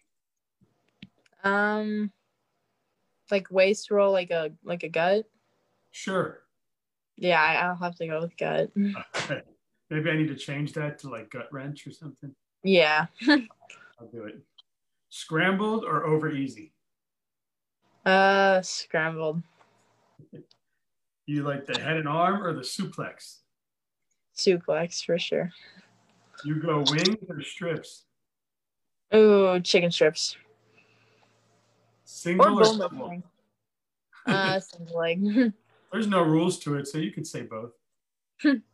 Um, 1.43 2.11
like 3.31 3.49
waist 3.49 3.89
roll, 3.91 4.11
like 4.11 4.29
a 4.29 4.51
like 4.63 4.83
a 4.83 4.89
gut. 4.89 5.25
Sure. 5.91 6.41
Yeah, 7.17 7.41
I'll 7.41 7.75
have 7.75 7.95
to 7.95 8.07
go 8.07 8.21
with 8.21 8.37
gut. 8.37 8.71
Okay. 8.77 9.41
Maybe 9.89 10.09
I 10.09 10.15
need 10.15 10.27
to 10.27 10.35
change 10.35 10.73
that 10.73 10.99
to 10.99 11.09
like 11.09 11.31
gut 11.31 11.47
wrench 11.51 11.87
or 11.87 11.91
something. 11.91 12.33
Yeah. 12.63 13.07
I'll 13.27 14.07
do 14.11 14.23
it. 14.23 14.39
Scrambled 15.09 15.83
or 15.83 16.05
over 16.05 16.31
easy? 16.31 16.73
Uh, 18.05 18.61
scrambled. 18.61 19.41
You 21.25 21.43
like 21.43 21.65
the 21.65 21.79
head 21.79 21.97
and 21.97 22.07
arm 22.07 22.43
or 22.43 22.53
the 22.53 22.61
suplex? 22.61 23.39
Suplex 24.35 25.03
for 25.03 25.17
sure. 25.17 25.51
You 26.45 26.55
go 26.55 26.83
wings 26.89 27.17
or 27.27 27.41
strips? 27.41 28.05
Ooh, 29.13 29.59
chicken 29.61 29.91
strips. 29.91 30.37
Single 32.05 32.59
or, 32.59 32.65
or 32.65 32.77
double? 32.77 33.23
Uh, 34.25 34.59
single 34.59 34.97
leg. 34.97 35.53
There's 35.91 36.07
no 36.07 36.21
rules 36.21 36.59
to 36.59 36.75
it, 36.75 36.87
so 36.87 36.99
you 36.99 37.11
can 37.11 37.25
say 37.25 37.41
both. 37.41 37.71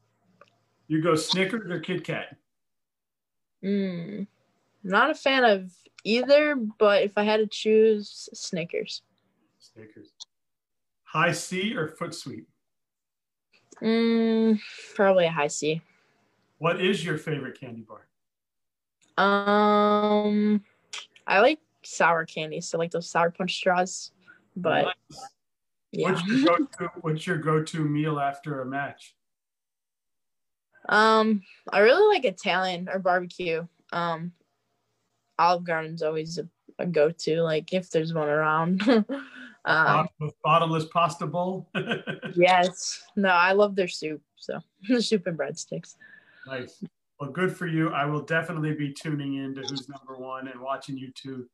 you 0.88 1.02
go 1.02 1.16
Snickers 1.16 1.70
or 1.70 1.80
Kit 1.80 2.04
Kat? 2.04 2.36
Mm, 3.64 4.28
not 4.84 5.10
a 5.10 5.16
fan 5.16 5.44
of 5.44 5.72
either, 6.04 6.56
but 6.56 7.04
if 7.04 7.14
I 7.18 7.24
had 7.24 7.38
to 7.38 7.48
choose, 7.48 8.30
Snickers. 8.34 9.02
Snickers. 9.60 10.12
High 11.04 11.32
C 11.32 11.76
or 11.76 11.88
foot 11.88 12.14
sweep? 12.14 12.48
Mm, 13.82 14.60
probably 14.96 15.26
a 15.26 15.32
high 15.32 15.48
C. 15.48 15.82
What 16.60 16.80
is 16.80 17.04
your 17.04 17.18
favorite 17.18 17.60
candy 17.60 17.86
bar? 17.88 18.08
Um, 19.18 20.64
I 21.26 21.40
like 21.40 21.60
sour 21.84 22.26
candy, 22.26 22.62
so 22.62 22.78
like 22.78 22.92
those 22.92 23.10
sour 23.10 23.32
punch 23.32 23.56
straws. 23.56 24.12
But 24.56 24.86
nice. 24.86 25.22
yeah. 25.92 26.12
What's 26.12 26.28
your, 26.28 26.58
go-to, 26.58 26.92
what's 27.02 27.28
your 27.28 27.38
go-to 27.38 27.84
meal 27.84 28.20
after 28.20 28.62
a 28.62 28.66
match? 28.66 29.16
Um, 30.90 31.42
I 31.72 31.80
really 31.80 32.16
like 32.16 32.26
Italian 32.26 32.90
or 32.90 33.00
barbecue. 33.00 33.68
Um, 33.92 34.32
Olive 35.40 35.66
Garden's 35.66 36.02
always 36.02 36.38
a, 36.38 36.48
a 36.80 36.86
go-to. 36.86 37.42
Like 37.42 37.74
if 37.74 37.90
there's 37.90 38.14
one 38.14 38.30
around. 38.30 38.82
um, 39.66 40.08
bottomless 40.44 40.86
pasta 40.86 41.26
bowl. 41.26 41.70
yes. 42.36 43.04
No, 43.16 43.30
I 43.30 43.54
love 43.54 43.76
their 43.76 43.88
soup. 43.88 44.22
So 44.38 44.60
the 44.88 45.02
soup 45.02 45.28
and 45.28 45.38
breadsticks. 45.38 45.96
Nice. 46.48 46.84
Well, 47.20 47.32
good 47.32 47.56
for 47.56 47.66
you. 47.66 47.90
I 47.90 48.06
will 48.06 48.22
definitely 48.22 48.74
be 48.74 48.94
tuning 48.94 49.36
in 49.36 49.56
to 49.56 49.62
who's 49.62 49.88
number 49.88 50.18
one 50.18 50.50
and 50.50 50.60
watching 50.60 50.98
you 50.98 51.12
two 51.16 51.48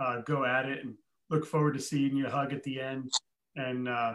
uh, 0.00 0.20
go 0.22 0.44
at 0.44 0.66
it 0.66 0.84
and 0.84 0.94
look 1.30 1.46
forward 1.46 1.74
to 1.74 1.80
seeing 1.80 2.16
you 2.16 2.26
hug 2.26 2.52
at 2.52 2.62
the 2.64 2.80
end 2.80 3.12
and 3.56 3.88
uh, 3.88 4.14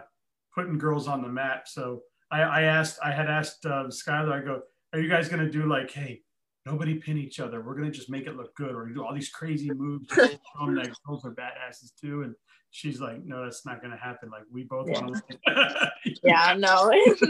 putting 0.53 0.77
girls 0.77 1.07
on 1.07 1.21
the 1.21 1.27
map. 1.27 1.67
So 1.67 2.03
I, 2.31 2.41
I 2.41 2.61
asked, 2.63 2.99
I 3.03 3.11
had 3.11 3.29
asked 3.29 3.65
uh, 3.65 3.85
Skylar, 3.85 4.41
I 4.41 4.45
go, 4.45 4.61
are 4.93 4.99
you 4.99 5.09
guys 5.09 5.29
going 5.29 5.43
to 5.43 5.51
do 5.51 5.65
like, 5.67 5.91
hey, 5.91 6.21
nobody 6.65 6.95
pin 6.95 7.17
each 7.17 7.39
other. 7.39 7.61
We're 7.61 7.75
going 7.75 7.91
to 7.91 7.95
just 7.95 8.09
make 8.09 8.27
it 8.27 8.35
look 8.35 8.55
good 8.55 8.75
or 8.75 8.85
do 8.87 9.03
all 9.03 9.13
these 9.13 9.29
crazy 9.29 9.71
moves. 9.71 10.07
showing 10.13 10.75
that 10.75 10.91
girls 11.05 11.25
are 11.25 11.33
badasses 11.33 11.91
too. 11.99 12.23
And 12.23 12.35
she's 12.71 13.01
like, 13.01 13.23
no, 13.25 13.43
that's 13.43 13.65
not 13.65 13.81
going 13.81 13.91
to 13.91 13.97
happen. 13.97 14.29
Like 14.29 14.43
we 14.51 14.63
both 14.63 14.87
yeah. 14.89 15.01
want 15.01 15.23
to. 15.27 15.91
yeah, 16.23 16.55
no, 16.57 16.89
it's 16.93 17.21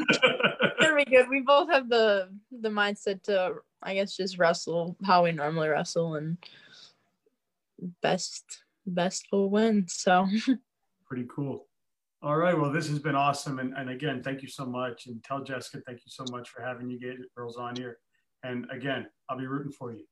gonna 0.79 0.95
be 0.95 1.05
good. 1.05 1.29
We 1.29 1.41
both 1.41 1.69
have 1.69 1.89
the 1.89 2.29
the 2.51 2.69
mindset 2.69 3.23
to, 3.23 3.55
I 3.81 3.95
guess, 3.95 4.15
just 4.15 4.37
wrestle 4.37 4.97
how 5.05 5.23
we 5.23 5.31
normally 5.31 5.69
wrestle, 5.69 6.15
and 6.15 6.37
best 8.01 8.43
best 8.85 9.27
will 9.31 9.49
win. 9.49 9.85
So 9.87 10.27
pretty 11.07 11.27
cool. 11.33 11.68
All 12.21 12.35
right. 12.35 12.57
Well, 12.57 12.71
this 12.71 12.89
has 12.89 12.99
been 12.99 13.15
awesome. 13.15 13.59
And, 13.59 13.73
and 13.77 13.89
again, 13.89 14.21
thank 14.21 14.41
you 14.41 14.49
so 14.49 14.65
much. 14.65 15.07
And 15.07 15.23
tell 15.23 15.41
Jessica, 15.41 15.81
thank 15.85 15.99
you 15.99 16.11
so 16.11 16.25
much 16.31 16.49
for 16.49 16.61
having 16.61 16.89
you 16.89 16.99
get 16.99 17.15
girls 17.35 17.55
on 17.55 17.77
here. 17.77 17.99
And 18.43 18.67
again, 18.71 19.07
I'll 19.29 19.37
be 19.37 19.47
rooting 19.47 19.71
for 19.71 19.93
you. 19.93 20.03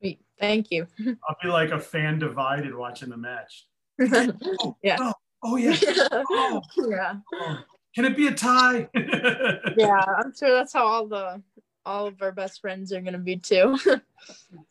Sweet. 0.00 0.20
Thank 0.40 0.70
you. 0.70 0.86
I'll 1.28 1.36
be 1.42 1.48
like 1.48 1.70
a 1.70 1.78
fan 1.78 2.18
divided 2.18 2.74
watching 2.74 3.10
the 3.10 3.16
match. 3.18 3.66
oh, 4.00 4.76
yeah. 4.82 4.96
Oh, 5.00 5.12
oh 5.42 5.56
yeah. 5.56 5.76
Oh, 6.10 6.62
yeah. 6.88 7.16
Oh. 7.34 7.58
Can 7.94 8.04
it 8.06 8.16
be 8.16 8.28
a 8.28 8.32
tie? 8.32 8.88
yeah, 8.94 10.04
I'm 10.18 10.32
sure 10.34 10.50
that's 10.54 10.72
how 10.72 10.86
all 10.86 11.06
the 11.06 11.42
all 11.84 12.06
of 12.06 12.20
our 12.22 12.32
best 12.32 12.60
friends 12.60 12.92
are 12.92 13.00
gonna 13.00 13.18
be 13.18 13.36
too. 13.36 13.76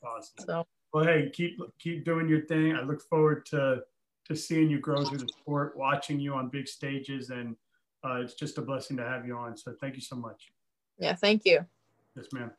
awesome. 0.04 0.46
So 0.46 0.68
well, 0.94 1.04
hey, 1.04 1.30
keep 1.34 1.60
keep 1.78 2.06
doing 2.06 2.30
your 2.30 2.42
thing. 2.42 2.76
I 2.76 2.82
look 2.82 3.02
forward 3.02 3.46
to 3.48 3.82
to 4.28 4.36
seeing 4.36 4.70
you 4.70 4.80
grow 4.80 5.04
through 5.04 5.20
the 5.20 5.28
sport, 5.28 5.78
watching 5.78 6.20
you 6.20 6.34
on 6.34 6.50
big 6.50 6.68
stages, 6.68 7.30
and 7.30 7.56
uh, 8.06 8.16
it's 8.16 8.34
just 8.34 8.58
a 8.58 8.62
blessing 8.62 8.98
to 8.98 9.04
have 9.04 9.26
you 9.26 9.36
on. 9.38 9.56
So 9.58 9.74
thank 9.80 9.96
you 9.96 10.02
so 10.02 10.16
much. 10.16 10.52
Yeah, 10.98 11.16
thank 11.16 11.46
you. 11.46 11.66
Yes, 12.16 12.28
ma'am. 12.34 12.52